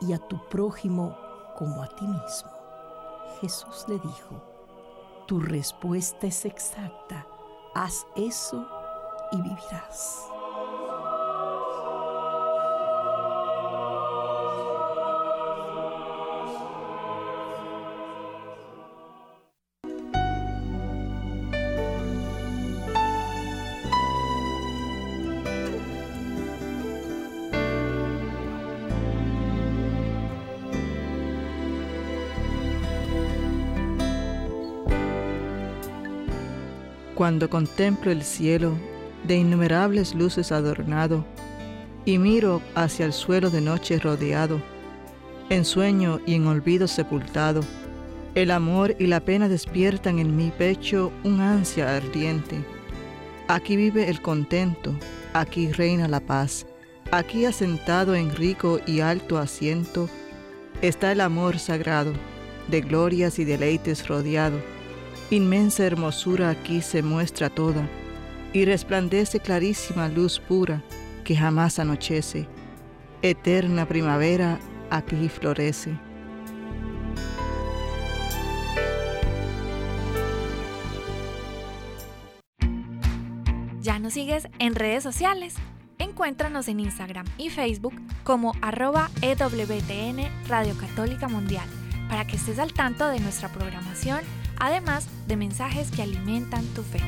[0.00, 1.16] y a tu prójimo
[1.56, 2.50] como a ti mismo.
[3.40, 4.42] Jesús le dijo,
[5.26, 7.26] tu respuesta es exacta,
[7.74, 8.66] haz eso
[9.32, 10.37] y vivirás.
[37.28, 38.72] Cuando contemplo el cielo,
[39.24, 41.26] de innumerables luces adornado,
[42.06, 44.62] y miro hacia el suelo de noche rodeado,
[45.50, 47.60] en sueño y en olvido sepultado,
[48.34, 52.64] el amor y la pena despiertan en mi pecho un ansia ardiente.
[53.46, 54.94] Aquí vive el contento,
[55.34, 56.64] aquí reina la paz,
[57.10, 60.08] aquí asentado en rico y alto asiento,
[60.80, 62.14] está el amor sagrado,
[62.68, 64.77] de glorias y deleites rodeado.
[65.30, 67.86] Inmensa hermosura aquí se muestra toda,
[68.54, 70.82] y resplandece clarísima luz pura
[71.22, 72.48] que jamás anochece.
[73.20, 75.98] Eterna primavera aquí florece.
[83.82, 85.56] ¿Ya nos sigues en redes sociales?
[85.98, 91.68] Encuéntranos en Instagram y Facebook como arroba EWTN Radio Católica Mundial
[92.08, 94.20] para que estés al tanto de nuestra programación,
[94.58, 97.00] además de mensajes que alimentan tu fe.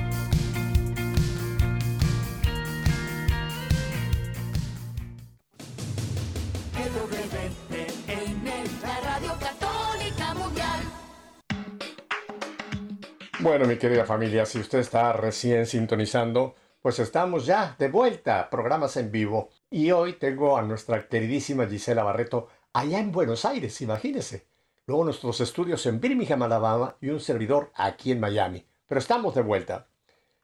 [13.43, 18.99] Bueno, mi querida familia, si usted está recién sintonizando, pues estamos ya de vuelta, programas
[18.99, 19.49] en vivo.
[19.71, 24.50] Y hoy tengo a nuestra queridísima Gisela Barreto allá en Buenos Aires, imagínese.
[24.91, 28.67] Luego nuestros estudios en Birmingham, Alabama y un servidor aquí en Miami.
[28.89, 29.87] Pero estamos de vuelta.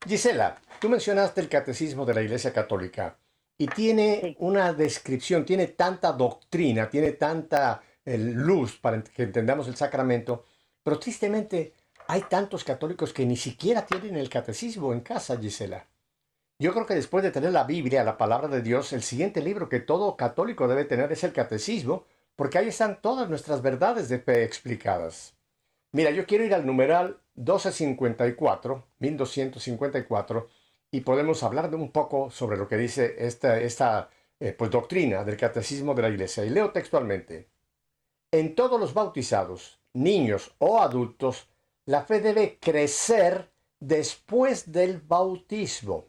[0.06, 3.18] Gisela, tú mencionaste el catecismo de la Iglesia Católica.
[3.58, 9.74] y tiene una descripción, tiene tanta doctrina, tiene tanta eh, luz para que entendamos el
[9.74, 10.44] sacramento,
[10.80, 11.72] pero tristemente
[12.06, 15.88] hay tantos católicos que ni siquiera tienen el catecismo en casa, Gisela.
[16.60, 19.68] Yo creo que después de tener la Biblia, la palabra de Dios, el siguiente libro
[19.68, 22.04] que todo católico debe tener es el catecismo,
[22.36, 25.34] porque ahí están todas nuestras verdades de fe explicadas.
[25.92, 30.48] Mira, yo quiero ir al numeral 1254, 1254,
[30.90, 35.36] y podemos hablar de un poco sobre lo que dice esta, eh, pues, doctrina del
[35.36, 36.44] catecismo de la Iglesia.
[36.44, 37.48] Y leo textualmente.
[38.30, 41.48] En todos los bautizados, niños o adultos,
[41.86, 46.06] la fe debe crecer después del bautismo.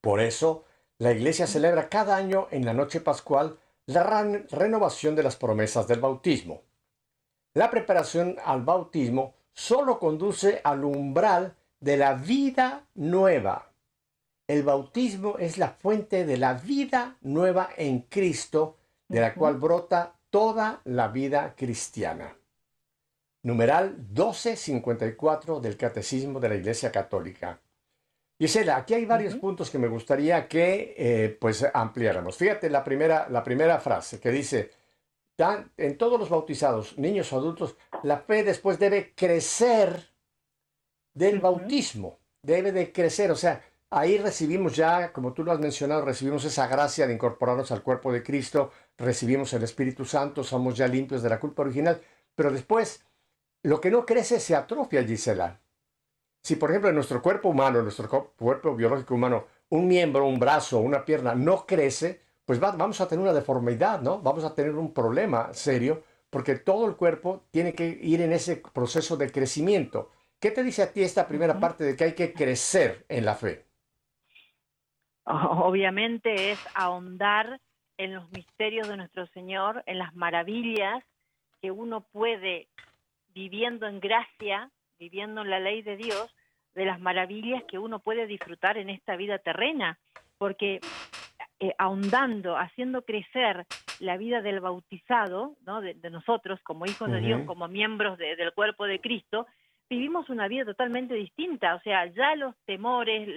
[0.00, 0.64] Por eso,
[0.98, 4.02] la Iglesia celebra cada año en la noche pascual la
[4.50, 6.62] renovación de las promesas del bautismo.
[7.54, 13.70] La preparación al bautismo solo conduce al umbral de la vida nueva.
[14.46, 18.76] El bautismo es la fuente de la vida nueva en Cristo,
[19.08, 22.36] de la cual brota toda la vida cristiana.
[23.42, 27.60] Numeral 1254 del Catecismo de la Iglesia Católica.
[28.38, 32.36] Gisela, aquí hay varios puntos que me gustaría que eh, pues ampliáramos.
[32.36, 34.70] Fíjate la primera, la primera frase que dice,
[35.76, 40.10] en todos los bautizados, niños o adultos, la fe después debe crecer
[41.12, 46.04] del bautismo, debe de crecer, o sea, ahí recibimos ya, como tú lo has mencionado,
[46.04, 50.88] recibimos esa gracia de incorporarnos al cuerpo de Cristo, recibimos el Espíritu Santo, somos ya
[50.88, 52.00] limpios de la culpa original,
[52.34, 53.04] pero después
[53.62, 55.60] lo que no crece se atrofia, Gisela.
[56.44, 60.38] Si, por ejemplo, en nuestro cuerpo humano, en nuestro cuerpo biológico humano, un miembro, un
[60.38, 64.20] brazo, una pierna no crece, pues vamos a tener una deformidad, ¿no?
[64.20, 68.56] Vamos a tener un problema serio porque todo el cuerpo tiene que ir en ese
[68.56, 70.10] proceso de crecimiento.
[70.38, 73.36] ¿Qué te dice a ti esta primera parte de que hay que crecer en la
[73.36, 73.64] fe?
[75.24, 77.58] Obviamente es ahondar
[77.96, 81.02] en los misterios de nuestro Señor, en las maravillas
[81.62, 82.68] que uno puede,
[83.32, 86.34] viviendo en gracia, viviendo en la ley de Dios,
[86.74, 89.98] de las maravillas que uno puede disfrutar en esta vida terrena,
[90.38, 90.80] porque
[91.60, 93.64] eh, ahondando, haciendo crecer
[94.00, 95.80] la vida del bautizado, ¿no?
[95.80, 99.46] de, nosotros como hijos de Dios, como miembros del cuerpo de Cristo,
[99.88, 101.76] vivimos una vida totalmente distinta.
[101.76, 103.28] O sea, ya los temores,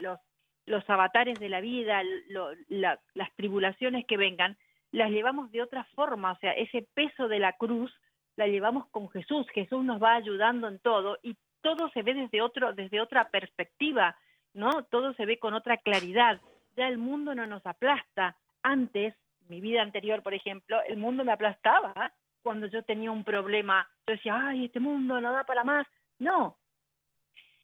[0.00, 0.20] los,
[0.64, 4.56] los avatares de la vida, las tribulaciones que vengan,
[4.92, 6.32] las llevamos de otra forma.
[6.32, 7.92] O sea, ese peso de la cruz
[8.36, 12.42] la llevamos con Jesús, Jesús nos va ayudando en todo y todo se ve desde
[12.42, 14.16] otro desde otra perspectiva,
[14.54, 14.84] ¿no?
[14.84, 16.40] Todo se ve con otra claridad.
[16.76, 18.36] Ya el mundo no nos aplasta.
[18.62, 19.14] Antes,
[19.48, 23.88] mi vida anterior, por ejemplo, el mundo me aplastaba cuando yo tenía un problema.
[24.06, 25.86] Yo decía, "Ay, este mundo no da para más."
[26.18, 26.56] No.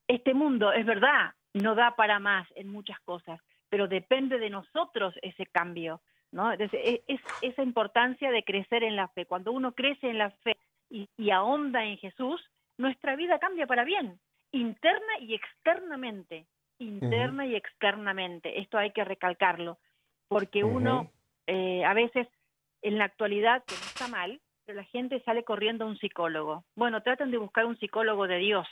[0.08, 5.14] Este mundo es verdad, no da para más en muchas cosas, pero depende de nosotros
[5.22, 6.00] ese cambio.
[6.32, 6.50] ¿No?
[6.50, 9.26] Entonces, e, es, esa importancia de crecer en la fe.
[9.26, 10.56] Cuando uno crece en la fe
[10.90, 12.42] y, ahonda en Jesús,
[12.76, 14.18] nuestra vida cambia para bien,
[14.50, 16.46] interna y externamente,
[16.78, 18.60] interna y externamente.
[18.60, 19.78] Esto hay que recalcarlo,
[20.28, 21.10] porque uno
[21.46, 22.26] eh, a veces
[22.82, 26.64] en la actualidad, que no está mal, pero la gente sale corriendo a un psicólogo.
[26.74, 28.66] Bueno, traten de buscar un psicólogo de Dios,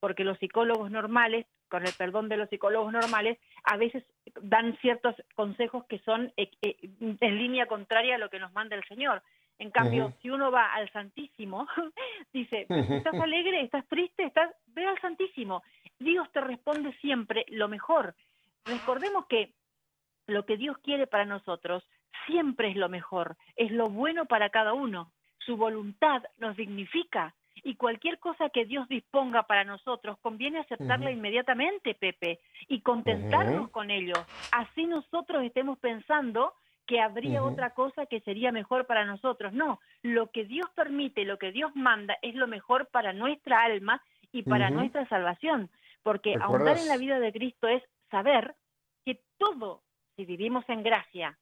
[0.00, 4.04] porque los psicólogos normales con el perdón de los psicólogos normales, a veces
[4.40, 8.76] dan ciertos consejos que son eh, eh, en línea contraria a lo que nos manda
[8.76, 9.24] el Señor.
[9.58, 11.66] En cambio, si uno va al Santísimo,
[12.32, 13.62] dice, ¿estás alegre?
[13.62, 14.22] ¿Estás triste?
[14.22, 14.52] ¿Estás?
[14.68, 15.64] Ve al Santísimo.
[15.98, 18.14] Dios te responde siempre lo mejor.
[18.64, 19.52] Recordemos que
[20.28, 21.82] lo que Dios quiere para nosotros
[22.24, 25.10] siempre es lo mejor, es lo bueno para cada uno.
[25.44, 31.94] Su voluntad nos dignifica, y cualquier cosa que Dios disponga para nosotros conviene aceptarla inmediatamente,
[31.94, 34.14] Pepe, y contentarnos con ello.
[34.52, 36.54] Así nosotros estemos pensando
[36.86, 39.52] que habría otra cosa que sería mejor para nosotros.
[39.52, 44.02] No, lo que Dios permite, lo que Dios manda es lo mejor para nuestra alma
[44.32, 45.70] y para nuestra salvación,
[46.02, 48.54] porque ahondar en la vida de Cristo es saber
[49.04, 49.82] que todo,
[50.16, 51.38] si vivimos en gracia,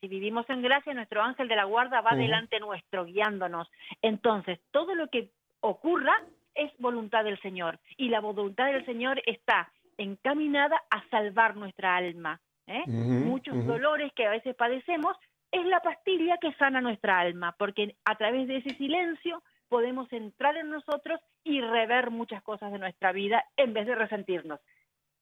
[0.00, 3.68] si vivimos en gracia, nuestro ángel de la guarda va delante nuestro, guiándonos.
[4.02, 5.30] Entonces, todo lo que
[5.66, 6.14] ocurra
[6.54, 12.40] es voluntad del Señor y la voluntad del Señor está encaminada a salvar nuestra alma.
[12.66, 12.84] ¿eh?
[12.86, 15.16] Muchos dolores que a veces padecemos
[15.50, 20.56] es la pastilla que sana nuestra alma, porque a través de ese silencio podemos entrar
[20.56, 24.60] en nosotros y rever muchas cosas de nuestra vida en vez de resentirnos.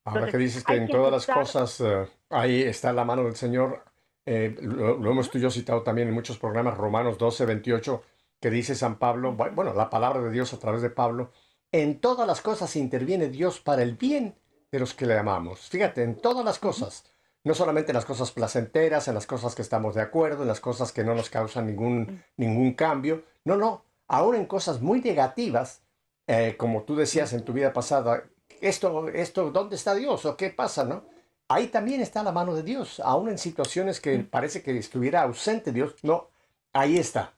[0.05, 3.85] Ahora que dices que en todas las cosas eh, ahí está la mano del Señor,
[4.27, 8.03] eh, lo, hemos tú y yo citado también en muchos programas, Romanos 12, 28,
[8.45, 11.31] que dice San Pablo, bueno, la palabra de Dios a través de Pablo,
[11.73, 14.39] en todas las cosas interviene Dios para el bien
[14.71, 15.61] de los que le amamos.
[15.71, 17.05] Fíjate, en todas las cosas.
[17.43, 20.61] No solamente en las cosas placenteras, en las cosas que estamos de acuerdo, en las
[20.61, 23.25] cosas que no nos causan ningún, ningún cambio.
[23.45, 25.81] No, no, aún en cosas muy negativas,
[26.27, 28.25] eh, como tú decías en tu vida pasada,
[28.61, 30.27] esto, esto, ¿dónde está Dios?
[30.27, 31.07] ¿O qué pasa, no?
[31.49, 35.73] Ahí también está la mano de Dios, aún en situaciones que parece que estuviera ausente
[35.73, 35.95] Dios.
[36.03, 36.29] No,
[36.75, 37.33] ahí está.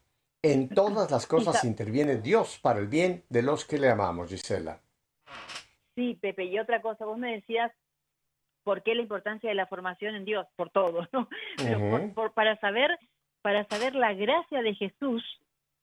[0.53, 4.81] En todas las cosas interviene Dios para el bien de los que le amamos, Gisela.
[5.95, 7.73] Sí, Pepe, y otra cosa, vos me decías,
[8.65, 10.47] ¿por qué la importancia de la formación en Dios?
[10.57, 11.29] Por todo, ¿no?
[11.57, 12.99] Pero por, para saber,
[13.43, 15.23] para saber la gracia de Jesús,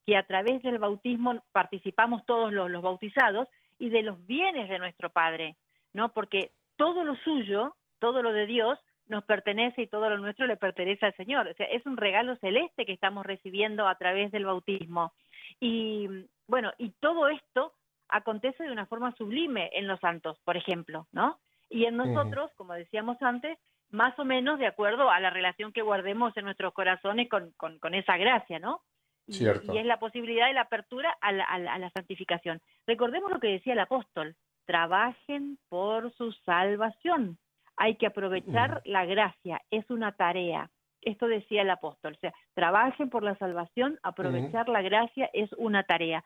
[0.05, 3.47] que a través del bautismo participamos todos los, los bautizados,
[3.79, 5.57] y de los bienes de nuestro Padre,
[5.93, 6.13] ¿no?
[6.13, 8.79] Porque todo lo suyo, todo lo de Dios,
[9.13, 11.47] nos pertenece y todo lo nuestro le pertenece al Señor.
[11.47, 15.13] O sea, es un regalo celeste que estamos recibiendo a través del bautismo.
[15.59, 16.07] Y
[16.47, 17.73] bueno, y todo esto
[18.09, 21.39] acontece de una forma sublime en los santos, por ejemplo, ¿no?
[21.69, 23.57] Y en nosotros, como decíamos antes,
[23.91, 27.93] más o menos de acuerdo a la relación que guardemos en nuestros corazones con, con,
[27.93, 28.81] esa gracia, ¿no?
[29.27, 32.61] Y, es la posibilidad de la apertura a la, a la santificación.
[32.87, 34.35] Recordemos lo que decía el apóstol,
[34.65, 37.37] trabajen por su salvación.
[37.77, 40.69] Hay que aprovechar la gracia, es una tarea.
[41.01, 45.83] Esto decía el apóstol, o sea, trabajen por la salvación, aprovechar la gracia es una
[45.83, 46.23] tarea.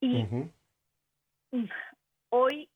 [0.00, 0.26] Y
[2.28, 2.68] hoy,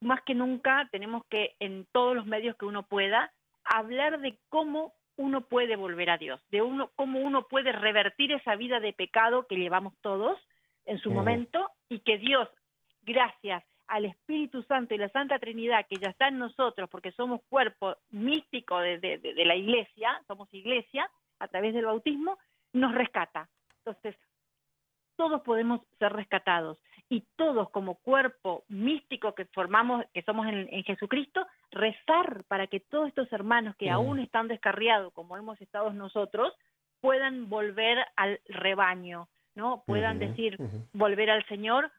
[0.00, 3.32] más que nunca, tenemos que, en todos los medios que uno pueda,
[3.64, 8.56] hablar de cómo uno puede volver a Dios, de uno, cómo uno puede revertir esa
[8.56, 10.38] vida de pecado que llevamos todos
[10.86, 12.48] en su momento y que Dios,
[13.02, 17.40] gracias al Espíritu Santo y la Santa Trinidad que ya está en nosotros, porque somos
[17.48, 22.38] cuerpo místico de, de la iglesia, somos iglesia a través del bautismo,
[22.72, 23.48] nos rescata.
[23.84, 24.16] Entonces,
[25.16, 26.78] todos podemos ser rescatados
[27.08, 33.08] y todos como cuerpo místico que formamos, que somos en, Jesucristo, rezar para que todos
[33.08, 36.52] estos hermanos que aún están descarriados, como hemos estado nosotros,
[37.00, 39.84] puedan volver al rebaño, ¿no?
[39.86, 40.58] Puedan decir,
[40.92, 41.90] volver al Señor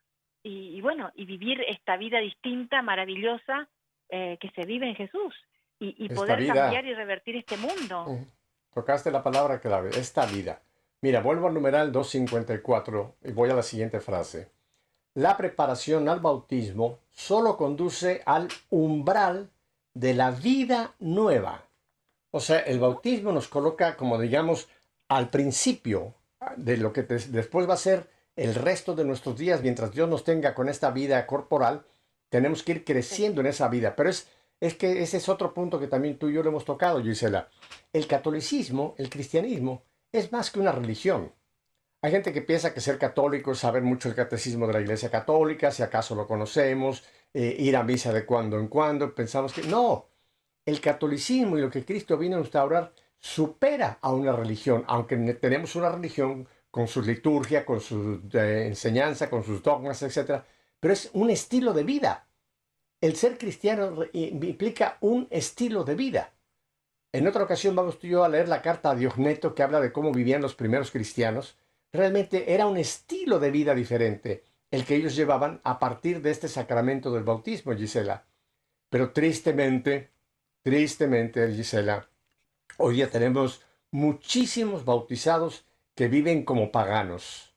[0.44, 3.68] y, bueno, y vivir esta vida distinta, maravillosa,
[4.10, 5.34] eh, que se vive en Jesús
[5.80, 8.18] y, poder cambiar y revertir este mundo.
[8.74, 10.62] Tocaste la palabra clave, esta vida.
[11.02, 14.50] Mira, vuelvo al numeral 254 y voy a la siguiente frase.
[15.14, 19.50] La preparación al bautismo solo conduce al umbral
[19.94, 21.64] de la vida nueva.
[22.32, 24.70] O sea, el bautismo nos coloca, como digamos,
[25.08, 26.14] al principio
[26.56, 30.24] de lo que después va a ser el resto de nuestros días, mientras Dios nos
[30.24, 31.86] tenga con esta vida corporal,
[32.30, 33.96] tenemos que ir creciendo en esa vida.
[33.96, 34.30] Pero es,
[34.62, 37.50] es que ese es otro punto que también tú y yo lo hemos tocado, Gisela.
[37.92, 41.34] El catolicismo, el cristianismo, es más que una religión.
[42.02, 45.10] Hay gente que piensa que ser católico es saber mucho el catecismo de la Iglesia
[45.10, 49.16] Católica, si acaso lo conocemos, eh, ir a misa de cuando en cuando.
[49.16, 50.06] Pensamos que no.
[50.64, 55.76] El catolicismo y lo que Cristo vino a instaurar supera a una religión, aunque tenemos
[55.76, 56.48] una religión
[56.78, 60.44] con su liturgia, con su eh, enseñanza, con sus dogmas, etc.
[60.80, 62.28] Pero es un estilo de vida.
[63.02, 66.34] El ser cristiano implica un estilo de vida.
[67.12, 69.80] En otra ocasión vamos tú y yo a leer la carta a Diogneto que habla
[69.80, 71.58] de cómo vivían los primeros cristianos.
[71.92, 76.48] Realmente era un estilo de vida diferente el que ellos llevaban a partir de este
[76.48, 78.28] sacramento del bautismo, Gisela.
[78.92, 80.12] Pero tristemente,
[80.62, 82.08] tristemente, Gisela,
[82.78, 85.67] hoy ya tenemos muchísimos bautizados
[85.98, 87.56] que viven como paganos.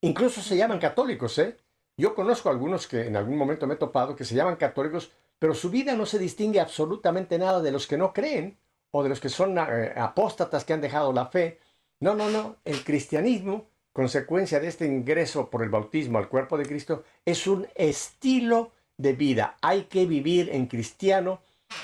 [0.00, 1.56] Incluso se llaman católicos, ¿eh?
[1.96, 5.10] Yo conozco algunos que en algún momento me he topado que se llaman católicos,
[5.40, 8.56] pero su vida no se distingue absolutamente nada de los que no creen
[8.92, 11.58] o de los que son eh, apóstatas que han dejado la fe.
[11.98, 12.56] No, no, no.
[12.64, 17.66] El cristianismo, consecuencia de este ingreso por el bautismo al cuerpo de Cristo, es un
[17.74, 19.56] estilo de vida.
[19.62, 21.40] Hay que vivir en cristiano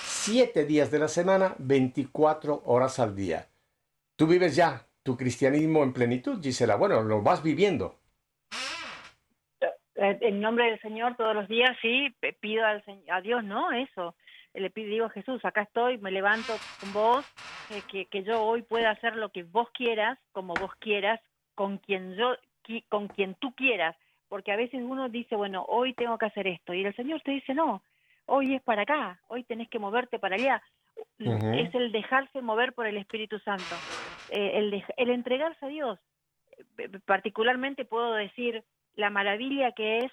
[0.06, 3.48] siete días de la semana, 24 horas al día.
[4.14, 6.76] Tú vives ya tu cristianismo en plenitud, Gisela.
[6.76, 7.98] Bueno, lo vas viviendo.
[9.96, 13.70] Eh, en nombre del Señor todos los días, sí, pido al, a Dios, ¿no?
[13.72, 14.14] Eso
[14.54, 17.24] le pido a Jesús, acá estoy, me levanto con vos,
[17.70, 21.20] eh, que, que, yo hoy pueda hacer lo que vos quieras, como vos quieras,
[21.54, 22.34] con quien yo,
[22.88, 23.96] con quien tú quieras,
[24.28, 27.30] porque a veces uno dice, bueno, hoy tengo que hacer esto, y el Señor te
[27.32, 27.82] dice, no,
[28.26, 30.62] hoy es para acá, hoy tenés que moverte para allá.
[31.18, 33.74] Es el dejarse mover por el Espíritu Santo,
[34.30, 35.98] eh, el, el entregarse a Dios.
[36.78, 38.64] Eh, particularmente puedo decir
[38.94, 40.12] la maravilla que es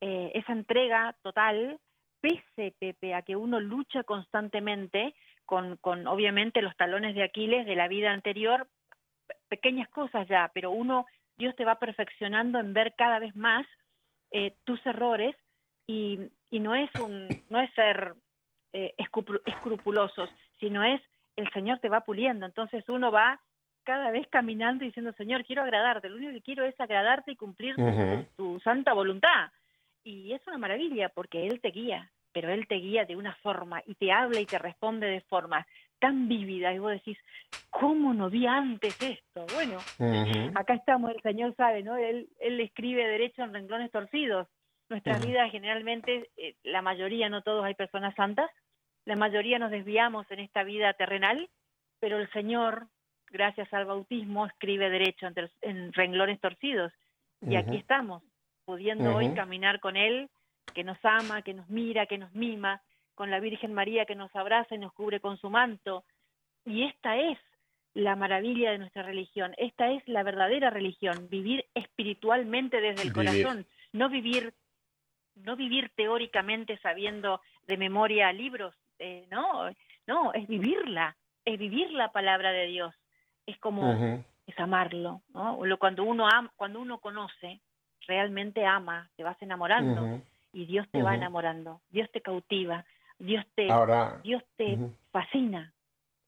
[0.00, 1.80] esa entrega total,
[2.20, 7.88] pese, Pepe, a que uno lucha constantemente con, obviamente los talones de Aquiles de la
[7.88, 8.66] vida anterior,
[9.48, 11.06] pequeñas cosas ya, pero uno,
[11.36, 13.66] Dios te va perfeccionando en ver cada vez más
[14.30, 15.36] eh, tus errores
[15.86, 16.18] y,
[16.50, 18.14] y no es un, no es ser
[18.72, 18.94] eh,
[19.46, 21.00] escrupulosos, sino es
[21.36, 22.46] el Señor te va puliendo.
[22.46, 23.40] Entonces uno va
[23.84, 27.36] cada vez caminando y diciendo, Señor, quiero agradarte, lo único que quiero es agradarte y
[27.36, 27.76] cumplir
[28.36, 29.50] tu, santa voluntad.
[30.02, 33.82] Y es una maravilla porque Él te guía, pero Él te guía de una forma
[33.86, 35.66] y te habla y te responde de forma
[35.98, 37.16] tan vívida y vos decís,
[37.70, 39.46] ¿cómo no vi antes esto?
[39.54, 39.78] Bueno,
[40.54, 41.96] acá estamos, el Señor sabe, ¿no?
[41.96, 44.48] Él, él escribe derecho en renglones torcidos.
[44.90, 48.50] Nuestras vidas generalmente, eh, la mayoría, no todos hay personas santas,
[49.06, 51.48] la mayoría nos desviamos en esta vida terrenal,
[52.00, 52.88] pero el Señor,
[53.34, 55.26] gracias al bautismo, escribe derecho
[55.60, 56.92] en, renglones torcidos.
[57.42, 58.22] Y aquí estamos,
[58.64, 60.30] pudiendo hoy caminar con Él,
[60.72, 62.80] que nos ama, que nos mira, que nos mima,
[63.14, 66.04] con la Virgen María que nos abraza y nos cubre con su manto.
[66.64, 67.38] Y esta es
[67.92, 73.66] la maravilla de nuestra religión, esta es la verdadera religión, vivir espiritualmente desde el corazón,
[73.92, 74.54] no vivir
[75.36, 79.68] no vivir teóricamente sabiendo de memoria libros, eh, no,
[80.06, 82.94] no, es vivirla, es vivir la palabra de Dios,
[83.46, 85.58] es como es amarlo, ¿no?
[85.78, 87.60] Cuando uno ama, cuando uno conoce,
[88.06, 90.20] realmente ama, te vas enamorando
[90.52, 92.84] y Dios te va enamorando, Dios te cautiva,
[93.18, 93.68] Dios te,
[94.22, 94.78] Dios te
[95.10, 95.72] fascina.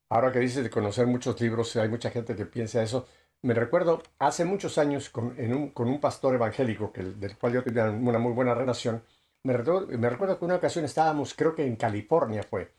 [0.08, 3.06] Ahora que dices de conocer muchos libros, hay mucha gente que piensa eso.
[3.42, 7.62] Me recuerdo hace muchos años con, un, con un pastor evangélico que, del cual yo
[7.62, 9.02] tenía una muy buena relación.
[9.42, 12.72] Me recuerdo, me recuerdo que una ocasión estábamos, creo que en California fue,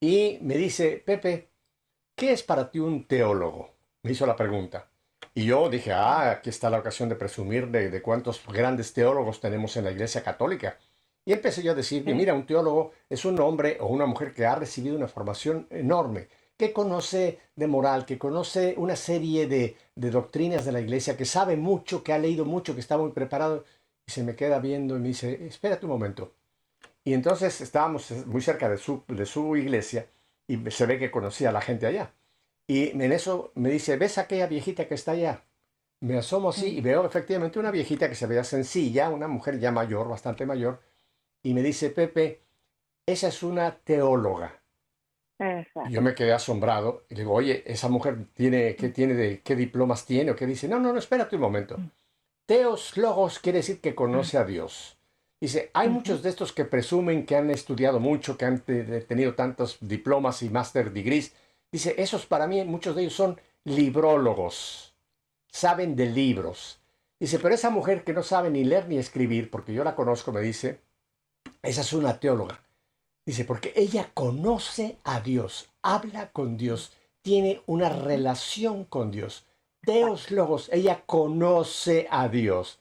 [0.00, 1.51] y me dice, Pepe,
[2.14, 3.70] ¿qué es para ti un teólogo?
[4.02, 4.88] Me hizo la pregunta.
[5.34, 9.40] Y yo dije, ah, aquí está la ocasión de presumir de, de cuántos grandes teólogos
[9.40, 10.78] tenemos en la Iglesia Católica.
[11.24, 14.34] Y empecé yo a decir que, mira, un teólogo es un hombre o una mujer
[14.34, 19.76] que ha recibido una formación enorme, que conoce de moral, que conoce una serie de,
[19.94, 23.64] doctrinas de la iglesia, que sabe mucho, que ha leído mucho, que está muy preparado,
[24.06, 26.32] y se me queda viendo y me dice, espérate un momento.
[27.04, 30.06] Y entonces estábamos muy cerca de su, de su iglesia
[30.52, 32.12] y se ve que conocía a la gente allá.
[32.66, 35.42] Y en eso me dice, ¿ves aquella viejita que está allá?
[36.00, 39.70] Me asomo así y veo efectivamente una viejita que se veía sencilla, una mujer ya
[39.70, 40.80] mayor, bastante mayor,
[41.42, 42.42] y me dice, Pepe,
[43.06, 44.60] esa es una teóloga.
[45.90, 50.04] Yo me quedé asombrado y digo, oye, esa mujer tiene, ¿qué tiene de, qué diplomas
[50.06, 50.30] tiene?
[50.30, 51.78] O qué dice, no, no, no, espérate un momento.
[51.78, 51.90] Mm.
[52.46, 54.98] Teos logos quiere decir que conoce a Dios.
[55.42, 59.76] Dice, hay muchos de estos que presumen que han estudiado mucho, que han tenido tantos
[59.80, 61.32] diplomas y master degrees.
[61.72, 64.94] Dice, esos para mí, muchos de ellos son librólogos,
[65.48, 66.78] saben de libros.
[67.18, 70.30] Dice, pero esa mujer que no sabe ni leer ni escribir, porque yo la conozco,
[70.30, 70.78] me dice,
[71.60, 72.62] esa es una teóloga.
[73.26, 79.44] Dice, porque ella conoce a Dios, habla con Dios, tiene una relación con Dios.
[79.82, 82.78] Deus Logos, ella conoce a Dios.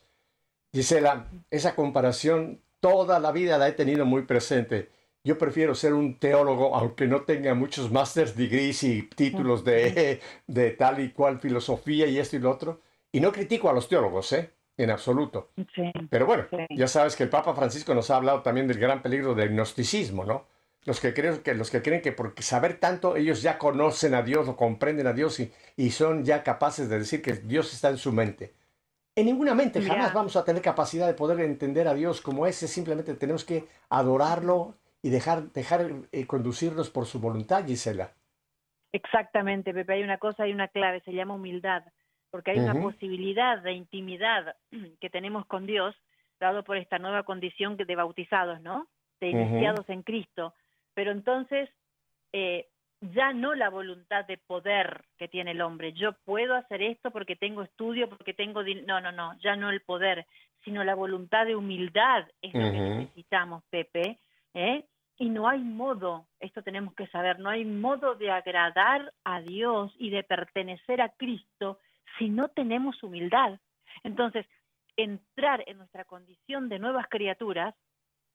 [0.74, 4.89] Gisela, esa comparación toda la vida la he tenido muy presente.
[5.24, 10.72] Yo prefiero ser un teólogo, aunque no tenga muchos master's degrees y títulos de, de
[10.72, 12.82] tal y cual filosofía y esto y lo otro.
[13.11, 14.51] Y no critico a los teólogos, ¿eh?
[14.78, 15.51] en absoluto.
[16.09, 19.36] Pero bueno, ya sabes que el Papa Francisco nos ha hablado también del gran peligro
[19.36, 20.45] del gnosticismo, ¿no?
[20.86, 24.24] Los que creen que, los que, creen que por saber tanto ellos ya conocen a
[24.24, 27.89] Dios o comprenden a Dios y, y son ya capaces de decir que Dios está
[27.89, 28.53] en su mente.
[29.22, 32.67] En ninguna mente jamás vamos a tener capacidad de poder entender a Dios como ese,
[32.67, 38.15] simplemente tenemos que adorarlo y dejar, dejar eh, conducirnos por su voluntad, Gisela.
[38.91, 41.84] Exactamente, Pepe, hay una cosa, hay una clave, se llama humildad
[42.32, 44.55] porque hay una posibilidad de intimidad
[44.99, 45.93] que tenemos con Dios,
[46.39, 48.88] dado por esta nueva condición de bautizados, ¿no?
[49.19, 50.55] De iniciados en Cristo.
[50.95, 51.69] Pero entonces,
[52.34, 52.69] eh,
[53.02, 55.93] ya no la voluntad de poder que tiene el hombre.
[55.93, 58.62] Yo puedo hacer esto porque tengo estudio, porque tengo...
[58.86, 60.28] No, no, no, ya no el poder,
[60.64, 64.20] sino la voluntad de humildad es lo que necesitamos, Pepe.
[64.54, 64.86] ¿eh?
[65.18, 69.91] Y no hay modo, esto tenemos que saber, no hay modo de agradar a Dios
[69.97, 71.80] y de pertenecer a Cristo
[72.18, 73.60] si no tenemos humildad.
[74.04, 74.45] Entonces,
[74.95, 77.74] entrar en nuestra condición de nuevas criaturas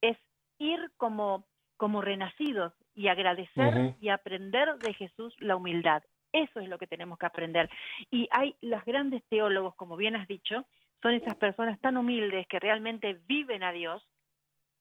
[0.00, 0.16] es
[0.58, 1.44] ir como,
[1.76, 6.02] como renacidos y agradecer y aprender de Jesús la humildad.
[6.32, 7.70] Eso es lo que tenemos que aprender.
[8.10, 10.64] Y hay los grandes teólogos, como bien has dicho,
[11.02, 14.02] son esas personas tan humildes que realmente viven a Dios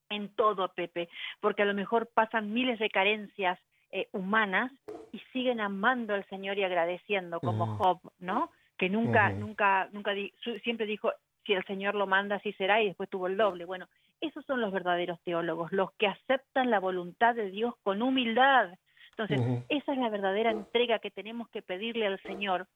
[0.08, 1.08] en todo, Pepe,
[1.40, 3.58] porque a lo mejor pasan miles de carencias
[3.92, 4.72] eh, humanas
[5.12, 8.50] y siguen amando al Señor y agradeciendo, como Job, ¿no?
[8.76, 10.12] que nunca, nunca, nunca,
[10.62, 11.12] siempre dijo,
[11.44, 13.64] si el Señor lo manda, así será, y después tuvo el doble.
[13.64, 13.88] Bueno,
[14.20, 18.70] esos son los verdaderos teólogos, los que aceptan la voluntad de Dios con humildad.
[19.10, 22.66] Entonces, esa es la verdadera entrega que tenemos que pedirle al Señor,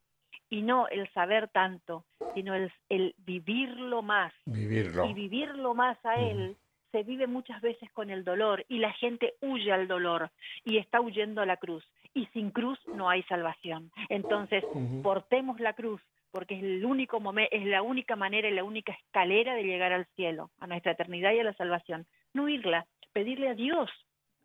[0.49, 4.33] y no el saber tanto, sino el, el vivirlo más.
[4.47, 5.07] Vivirlo.
[5.07, 6.57] Y vivirlo más a Él
[6.91, 10.31] se vive muchas veces con el dolor y la gente huye al dolor
[10.65, 11.85] y está huyendo a la cruz.
[12.15, 13.93] Y sin cruz no hay salvación.
[14.09, 14.65] Entonces,
[15.03, 18.93] portemos la cruz porque es el único momento, es la única manera y la única
[18.93, 22.07] escalera de llegar al cielo, a nuestra eternidad y a la salvación.
[22.33, 23.91] No irla, pedirle a Dios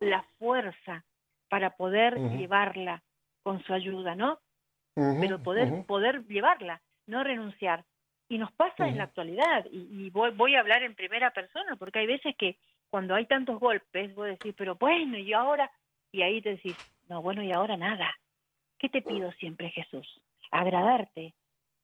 [0.00, 1.04] la fuerza
[1.48, 3.02] para poder llevarla
[3.42, 4.40] con su ayuda, ¿no?
[4.94, 7.84] Pero poder, poder llevarla, no renunciar.
[8.28, 12.00] Y nos pasa en la actualidad, y, voy, voy, a hablar en primera persona, porque
[12.00, 12.58] hay veces que
[12.90, 15.70] cuando hay tantos golpes, voy a decir, pero bueno, y ahora,
[16.10, 16.76] y ahí te decís,
[17.08, 18.12] no, bueno, y ahora nada.
[18.78, 20.20] ¿Qué te pido siempre, Jesús?
[20.50, 21.34] Agradarte,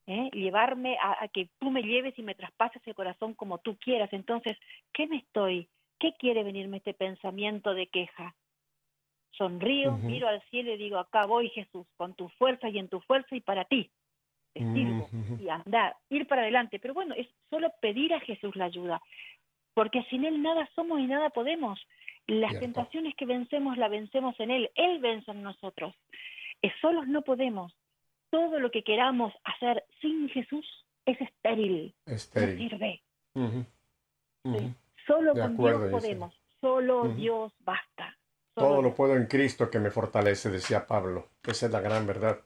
[0.07, 0.31] ¿eh?
[0.33, 4.13] llevarme a, que tú me lleves y me traspases el corazón como tú quieras.
[4.13, 4.57] Entonces,
[4.93, 5.69] ¿qué me estoy?
[5.99, 8.35] ¿Qué quiere venirme este pensamiento de queja?
[9.33, 13.01] Sonrío, miro al cielo y digo, acá voy Jesús, con tu fuerza y en tu
[13.01, 13.91] fuerza y para ti.
[14.53, 15.09] Te sirvo
[15.41, 16.79] y andar, ir para adelante.
[16.79, 19.01] Pero bueno, es solo pedir a Jesús la ayuda,
[19.73, 21.81] porque sin Él nada somos y nada podemos.
[22.27, 24.71] Las tentaciones que vencemos, las vencemos en Él.
[24.75, 25.95] Él vence en nosotros.
[26.81, 27.73] Solos no podemos
[28.33, 30.67] todo lo que queramos hacer sin Jesús
[31.05, 31.95] es estéril.
[32.07, 33.03] estéril.
[33.35, 33.67] No sirve.
[35.07, 36.35] Solo con Dios podemos.
[36.61, 38.17] Solo Dios basta.
[38.55, 41.29] todo lo puedo en Cristo que me fortalece, decía Pablo.
[41.45, 42.41] Esa es la gran verdad.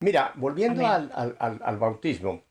[0.00, 2.42] Mira, volviendo al, al, bautismo,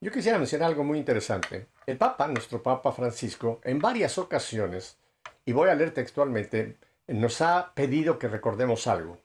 [0.00, 1.68] yo quisiera mencionar algo muy interesante.
[1.86, 4.98] El Papa, nuestro Papa Francisco, en varias ocasiones,
[5.44, 6.76] y voy a leer textualmente,
[7.06, 9.18] nos ha pedido que recordemos algo.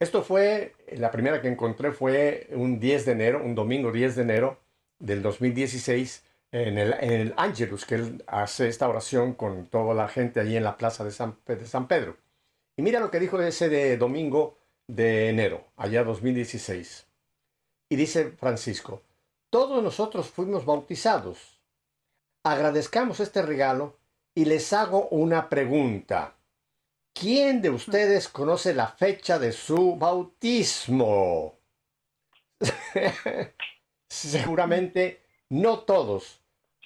[0.00, 4.22] Esto fue, la primera que encontré fue un 10 de enero, un domingo 10 de
[4.22, 4.58] enero
[5.00, 10.08] del 2016, en el, en el Angelus, que él hace esta oración con toda la
[10.08, 12.16] gente allí en la plaza de San, de San Pedro.
[12.76, 17.06] Y mira lo que dijo ese de domingo de enero, allá 2016.
[17.90, 19.02] Y dice Francisco,
[19.50, 21.60] todos nosotros fuimos bautizados.
[22.44, 23.98] Agradezcamos este regalo
[24.34, 26.37] y les hago una pregunta.
[27.20, 31.58] ¿Quién de ustedes conoce la fecha de su bautismo?
[34.08, 36.40] Seguramente no todos.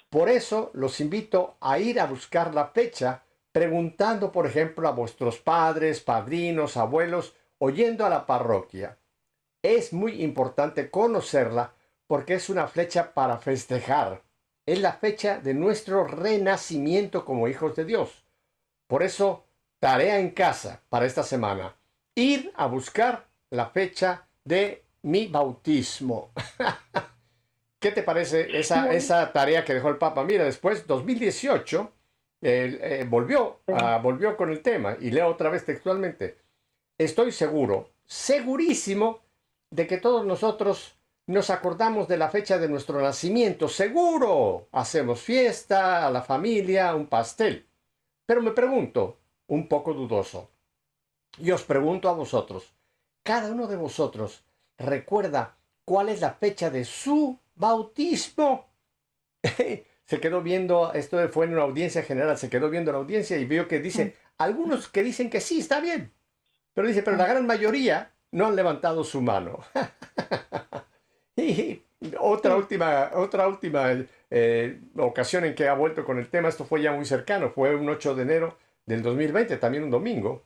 [0.09, 5.37] Por eso los invito a ir a buscar la fecha preguntando, por ejemplo, a vuestros
[5.37, 8.97] padres, padrinos, abuelos, oyendo a la parroquia.
[9.61, 11.75] Es muy importante conocerla
[12.07, 14.23] porque es una fecha para festejar.
[14.65, 18.25] Es la fecha de nuestro renacimiento como hijos de Dios.
[18.87, 19.45] Por eso
[19.83, 21.75] Tarea en casa para esta semana.
[22.15, 26.31] Ir a buscar la fecha de mi bautismo.
[27.79, 30.23] ¿Qué te parece esa, esa tarea que dejó el Papa?
[30.23, 31.91] Mira, después, 2018,
[32.43, 33.59] eh, volvió,
[34.01, 36.37] volvió con el tema y leo otra vez textualmente.
[36.97, 39.19] Estoy seguro, segurísimo,
[39.69, 40.95] de que todos nosotros
[41.27, 43.67] nos acordamos de la fecha de nuestro nacimiento.
[43.67, 47.67] Seguro, hacemos fiesta, a la familia, un pastel.
[48.25, 49.17] Pero me pregunto,
[49.53, 50.49] un poco dudoso.
[51.37, 52.73] Y os pregunto a vosotros,
[53.21, 54.43] cada uno de vosotros
[54.77, 58.67] recuerda cuál es la fecha de su bautismo.
[59.43, 63.45] se quedó viendo, esto fue en una audiencia general, se quedó viendo la audiencia y
[63.45, 66.11] vio que dice, algunos que dicen que sí, está bien.
[66.73, 69.59] Pero dice, pero la gran mayoría no han levantado su mano.
[71.35, 71.83] y
[72.19, 73.91] otra última, otra última
[74.31, 77.75] eh, ocasión en que ha vuelto con el tema, esto fue ya muy cercano, fue
[77.75, 80.43] un 8 de enero del 2020, también un domingo.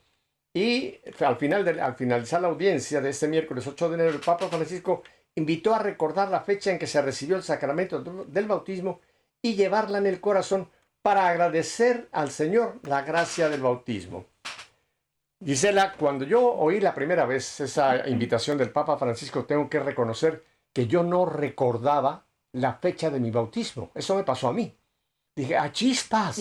[0.53, 4.47] Y al, final al finalizar la audiencia de este miércoles 8 de enero, el Papa
[4.47, 5.03] Francisco
[5.35, 8.99] invitó a recordar la fecha en que se recibió el sacramento del bautismo
[9.41, 10.69] y llevarla en el corazón
[11.03, 14.25] para agradecer al Señor la gracia del bautismo.
[15.43, 20.43] Gisela, cuando yo oí la primera vez esa invitación del Papa Francisco, tengo que reconocer
[20.73, 23.91] que yo no recordaba la fecha de mi bautismo.
[23.93, 24.75] Eso me pasó a mí.
[25.35, 26.39] Dije, a chispas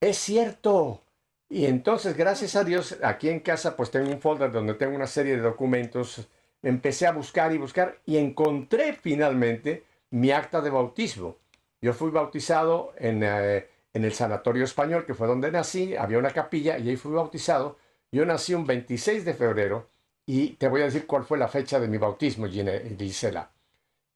[0.00, 1.02] es cierto.
[1.48, 5.06] Y entonces, gracias a Dios, aquí en casa pues tengo un folder donde tengo una
[5.06, 6.26] serie de documentos.
[6.62, 11.36] Empecé a buscar y buscar y encontré finalmente mi acta de bautismo.
[11.80, 16.30] Yo fui bautizado en, eh, en el Sanatorio Español, que fue donde nací, había una
[16.30, 17.78] capilla y ahí fui bautizado.
[18.10, 19.88] Yo nací un 26 de febrero
[20.26, 23.50] y te voy a decir cuál fue la fecha de mi bautismo, Gisela.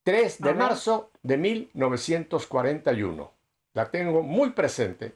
[0.02, 3.39] 3 de marzo de 1941.
[3.72, 5.14] La tengo muy presente.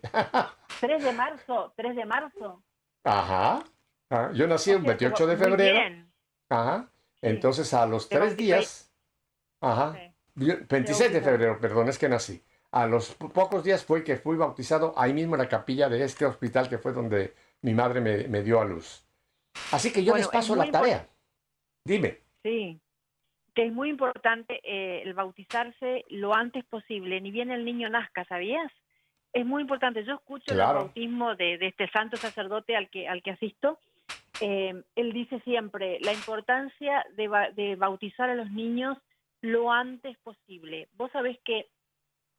[0.80, 2.62] 3 de marzo, 3 de marzo.
[3.04, 3.64] Ajá.
[4.10, 6.06] Ah, yo nací el 28 de febrero.
[6.48, 6.88] Ajá.
[7.24, 8.92] Entonces a los tres días,
[9.60, 9.96] ajá,
[10.34, 12.42] 26 de febrero, perdón, es que nací.
[12.70, 16.26] A los pocos días fue que fui bautizado ahí mismo en la capilla de este
[16.26, 19.06] hospital que fue donde mi madre me, dio a luz.
[19.72, 21.08] Así que yo les paso la tarea.
[21.84, 22.20] Dime.
[22.42, 22.80] Sí,
[23.54, 28.24] que es muy importante eh, el bautizarse lo antes posible, ni bien el niño nazca,
[28.24, 28.70] ¿sabías?
[29.34, 30.04] es muy importante.
[30.04, 30.78] Yo escucho Claro.
[30.78, 33.78] el bautismo de, de este santo sacerdote al que, al que asisto.
[34.40, 38.96] Eh, él dice siempre la importancia de, de bautizar a los niños
[39.42, 40.88] lo antes posible.
[40.96, 41.66] Vos sabés que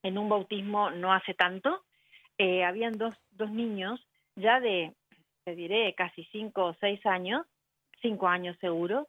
[0.04, 1.84] en un bautismo no hace tanto,
[2.38, 4.00] eh, habían dos, dos niños
[4.36, 4.94] ya de,
[5.44, 7.46] te diré, casi cinco o seis años,
[8.02, 9.08] cinco años seguro.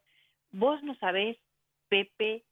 [0.50, 1.36] Vos no sabés,
[1.88, 2.44] Pepe,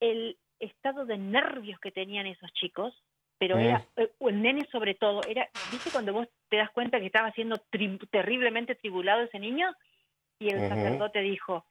[0.00, 2.94] el estado de nervios que tenían esos chicos,
[3.38, 7.06] pero era, eh, el nene sobre todo, era, ¿viste cuando vos te das cuenta que
[7.06, 9.72] estaba siendo tri- terriblemente tribulado ese niño?
[10.40, 11.64] Y el sacerdote dijo,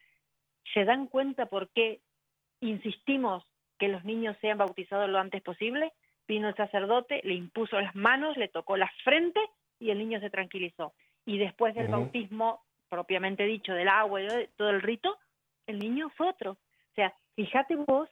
[0.72, 2.00] ¿se dan cuenta por qué
[2.60, 3.44] insistimos
[3.78, 5.92] que los niños sean bautizados lo antes posible?
[6.26, 9.40] Vino el sacerdote, le impuso las manos, le tocó la frente
[9.78, 10.92] y el niño se tranquilizó.
[11.24, 15.18] Y después del bautismo, propiamente dicho, del agua y de todo el rito,
[15.66, 16.56] el niño fue otro.
[16.98, 18.08] O sea, fíjate vos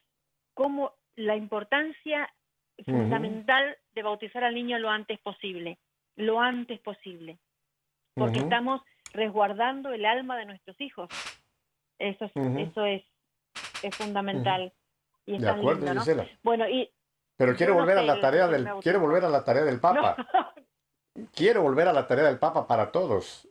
[0.55, 2.33] cómo la importancia
[2.85, 5.81] fundamental de bautizar al niño lo antes posible,
[6.15, 7.41] lo antes posible,
[8.15, 8.83] porque estamos
[9.13, 11.09] resguardando el alma de nuestros hijos.
[11.99, 13.03] Eso es, eso es,
[13.83, 14.73] es fundamental.
[15.25, 16.01] Y De acuerdo, lindo, ¿no?
[16.03, 16.29] Gisela.
[16.45, 16.89] Bueno, y
[17.37, 19.81] Pero quiero no volver a la tarea el del quiero volver a la tarea del
[19.81, 20.17] Papa.
[21.17, 23.49] no, Quiero volver a la tarea del Papa para todos.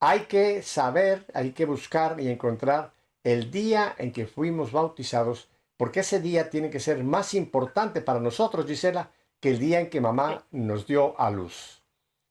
[0.00, 2.92] Hay que saber, hay que buscar y encontrar
[3.24, 8.20] el día en que fuimos bautizados, porque ese día tiene que ser más importante para
[8.20, 9.10] nosotros, Gisela,
[9.40, 11.82] que el día en que mamá nos dio a luz.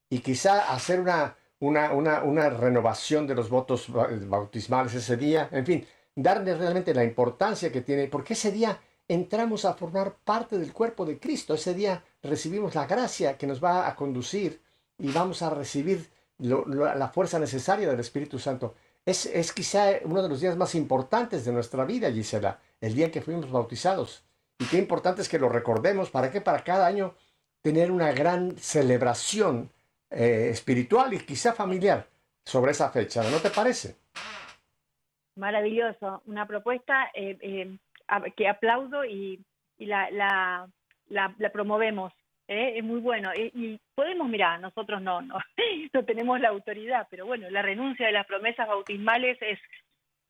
[0.09, 5.49] Y quizá hacer una, una, una, una renovación de los votos ba- bautismales ese día,
[5.51, 5.85] en fin,
[6.15, 11.05] darle realmente la importancia que tiene, porque ese día entramos a formar parte del cuerpo
[11.05, 14.61] de Cristo, ese día recibimos la gracia que nos va a conducir
[14.97, 18.75] y vamos a recibir lo- lo- la fuerza necesaria del Espíritu Santo.
[19.05, 23.05] Es, es quizá uno de los días más importantes de nuestra vida, Gisela, el día
[23.05, 24.23] en que fuimos bautizados.
[24.59, 26.41] Y qué importante es que lo recordemos, ¿para qué?
[26.41, 27.15] Para cada año
[27.61, 29.69] tener una gran celebración
[30.09, 32.07] eh, espiritual y quizá familiar
[32.45, 33.95] sobre esa fecha, ¿no te parece?
[35.35, 37.77] maravilloso, una propuesta eh, eh,
[38.35, 39.43] que aplaudo y,
[39.79, 40.69] la
[41.51, 42.13] promovemos.
[42.47, 42.73] ¿Eh?
[42.77, 43.31] Es muy bueno.
[43.35, 45.37] Y, y podemos, mirar, nosotros no, no,
[45.93, 49.59] no tenemos la autoridad, pero bueno, la renuncia de las promesas bautismales es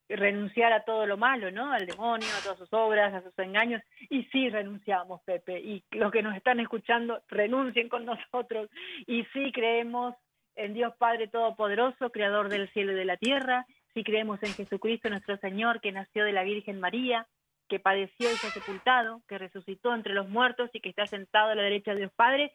[0.09, 1.71] renunciar a todo lo malo, ¿no?
[1.71, 3.81] Al demonio, a todas sus obras, a sus engaños.
[4.09, 5.59] Y sí renunciamos, Pepe.
[5.59, 8.69] Y los que nos están escuchando, renuncien con nosotros.
[9.07, 10.15] Y sí creemos
[10.55, 13.65] en Dios Padre Todopoderoso, Creador del cielo y de la tierra.
[13.93, 17.27] Sí creemos en Jesucristo nuestro Señor, que nació de la Virgen María,
[17.67, 21.55] que padeció y fue sepultado, que resucitó entre los muertos y que está sentado a
[21.55, 22.51] la derecha de Dios Padre.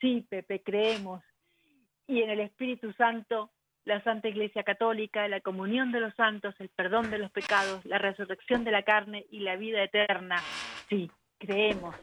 [0.00, 1.22] Sí, Pepe, creemos.
[2.06, 3.50] Y en el Espíritu Santo,
[3.84, 7.98] la Santa Iglesia Católica, la comunión de los santos, el perdón de los pecados, la
[7.98, 10.36] resurrección de la carne y la vida eterna.
[10.88, 11.94] Sí, creemos.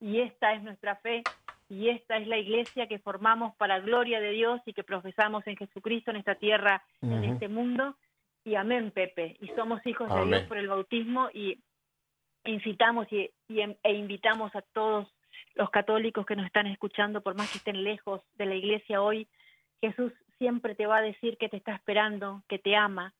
[0.00, 1.22] Y esta es nuestra fe
[1.68, 5.56] y esta es la iglesia que formamos para gloria de Dios y que profesamos en
[5.56, 7.32] Jesucristo en esta tierra, en Ujú.
[7.32, 7.96] este mundo.
[8.44, 9.36] Y amén, Pepe.
[9.40, 10.30] Y somos hijos de Amén.
[10.30, 11.58] Dios por el bautismo y
[12.44, 15.08] incitamos y, y- e invitamos a todos
[15.54, 19.28] los católicos que nos están escuchando, por más que estén lejos de la iglesia hoy,
[19.80, 23.12] Jesús siempre te va a decir que te está esperando, que te ama,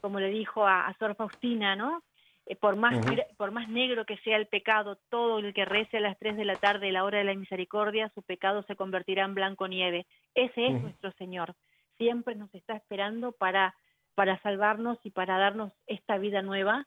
[0.00, 2.02] como le dijo a, a Sor Faustina, ¿no?
[2.46, 2.94] Eh, por, más,
[3.36, 6.44] por más negro que sea el pecado, todo el que rece a las 3 de
[6.44, 10.06] la tarde, la hora de la misericordia, su pecado se convertirá en blanco nieve.
[10.34, 11.54] Ese es nuestro Señor.
[11.98, 13.74] Siempre nos está esperando para,
[14.14, 16.86] para salvarnos y para darnos esta vida nueva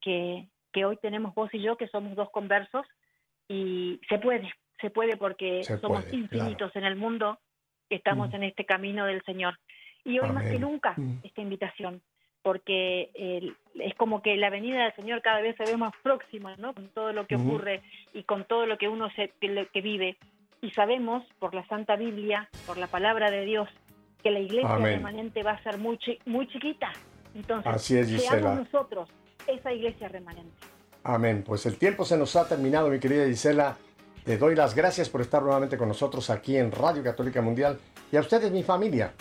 [0.00, 2.86] que, que hoy tenemos vos y yo, que somos dos conversos,
[3.48, 7.38] y se puede, se puede porque Se somos puede, infinitos en el mundo
[7.88, 8.34] estamos Mm.
[8.36, 9.58] en este camino del Señor.
[10.04, 10.60] Y hoy más que Amén.
[10.62, 11.18] nunca Mm.
[11.24, 12.00] esta invitación,
[12.42, 16.56] porque el- es como que la venida del Señor cada vez se ve más próxima,
[16.56, 16.72] ¿no?
[16.72, 17.48] Con todo lo que Ujú.
[17.48, 17.82] ocurre
[18.14, 20.16] y con todo lo que uno se, que, que vive.
[20.62, 23.68] Y sabemos por la Santa Biblia, por la palabra de Dios,
[24.22, 24.96] que la iglesia Amén.
[24.96, 26.92] remanente va a ser muy, chi- muy chiquita.
[27.34, 29.08] Entonces, Así es, seamos nosotros
[29.50, 30.52] esa iglesia remanente.
[31.02, 31.42] Amén.
[31.46, 33.76] Pues el tiempo se nos ha terminado, mi querida Gisela.
[34.24, 37.78] Te doy las gracias por estar nuevamente con nosotros aquí en Radio Católica Mundial
[38.12, 39.14] y a ustedes, mi familia.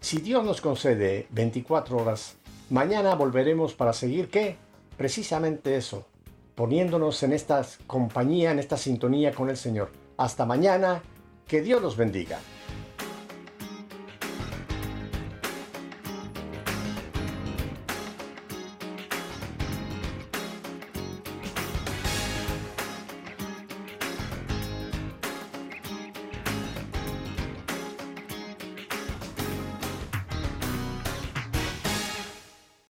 [0.00, 2.36] Si Dios nos concede 24 horas,
[2.70, 4.56] mañana volveremos para seguir, ¿qué?
[4.96, 6.06] Precisamente eso,
[6.54, 9.90] poniéndonos en esta compañía, en esta sintonía con el Señor.
[10.16, 11.02] Hasta mañana,
[11.48, 12.38] que Dios los bendiga.